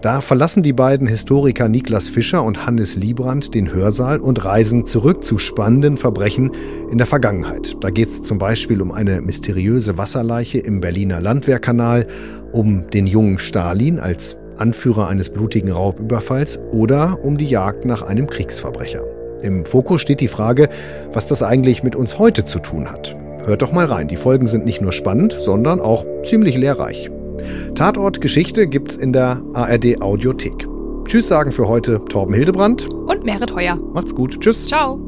Da 0.00 0.20
verlassen 0.20 0.62
die 0.62 0.72
beiden 0.72 1.08
Historiker 1.08 1.68
Niklas 1.68 2.08
Fischer 2.08 2.44
und 2.44 2.66
Hannes 2.66 2.94
Liebrand 2.94 3.54
den 3.54 3.72
Hörsaal 3.72 4.20
und 4.20 4.44
reisen 4.44 4.86
zurück 4.86 5.24
zu 5.24 5.38
spannenden 5.38 5.96
Verbrechen 5.96 6.52
in 6.88 6.98
der 6.98 7.06
Vergangenheit. 7.08 7.76
Da 7.80 7.90
geht 7.90 8.08
es 8.08 8.22
zum 8.22 8.38
Beispiel 8.38 8.80
um 8.80 8.92
eine 8.92 9.20
mysteriöse 9.20 9.98
Wasserleiche 9.98 10.58
im 10.58 10.80
Berliner 10.80 11.20
Landwehrkanal, 11.20 12.06
um 12.52 12.88
den 12.88 13.08
jungen 13.08 13.40
Stalin 13.40 13.98
als 13.98 14.36
Anführer 14.56 15.08
eines 15.08 15.30
blutigen 15.30 15.72
Raubüberfalls 15.72 16.60
oder 16.70 17.18
um 17.24 17.36
die 17.36 17.48
Jagd 17.48 17.84
nach 17.84 18.02
einem 18.02 18.28
Kriegsverbrecher. 18.28 19.02
Im 19.42 19.64
Fokus 19.64 20.00
steht 20.00 20.20
die 20.20 20.28
Frage, 20.28 20.68
was 21.12 21.26
das 21.26 21.42
eigentlich 21.42 21.82
mit 21.82 21.96
uns 21.96 22.20
heute 22.20 22.44
zu 22.44 22.60
tun 22.60 22.88
hat. 22.88 23.16
Hört 23.44 23.62
doch 23.62 23.72
mal 23.72 23.86
rein, 23.86 24.06
die 24.06 24.16
Folgen 24.16 24.46
sind 24.46 24.64
nicht 24.64 24.80
nur 24.80 24.92
spannend, 24.92 25.36
sondern 25.40 25.80
auch 25.80 26.04
ziemlich 26.24 26.56
lehrreich. 26.56 27.10
Tatort 27.74 28.20
Geschichte 28.20 28.66
gibt's 28.66 28.96
in 28.96 29.12
der 29.12 29.42
ARD 29.54 30.00
Audiothek. 30.00 30.66
Tschüss 31.06 31.28
sagen 31.28 31.52
für 31.52 31.68
heute 31.68 32.04
Torben 32.04 32.34
Hildebrand 32.34 32.88
und 32.90 33.24
Merit 33.24 33.54
Heuer. 33.54 33.76
Macht's 33.94 34.14
gut. 34.14 34.40
Tschüss. 34.40 34.66
Ciao. 34.66 35.07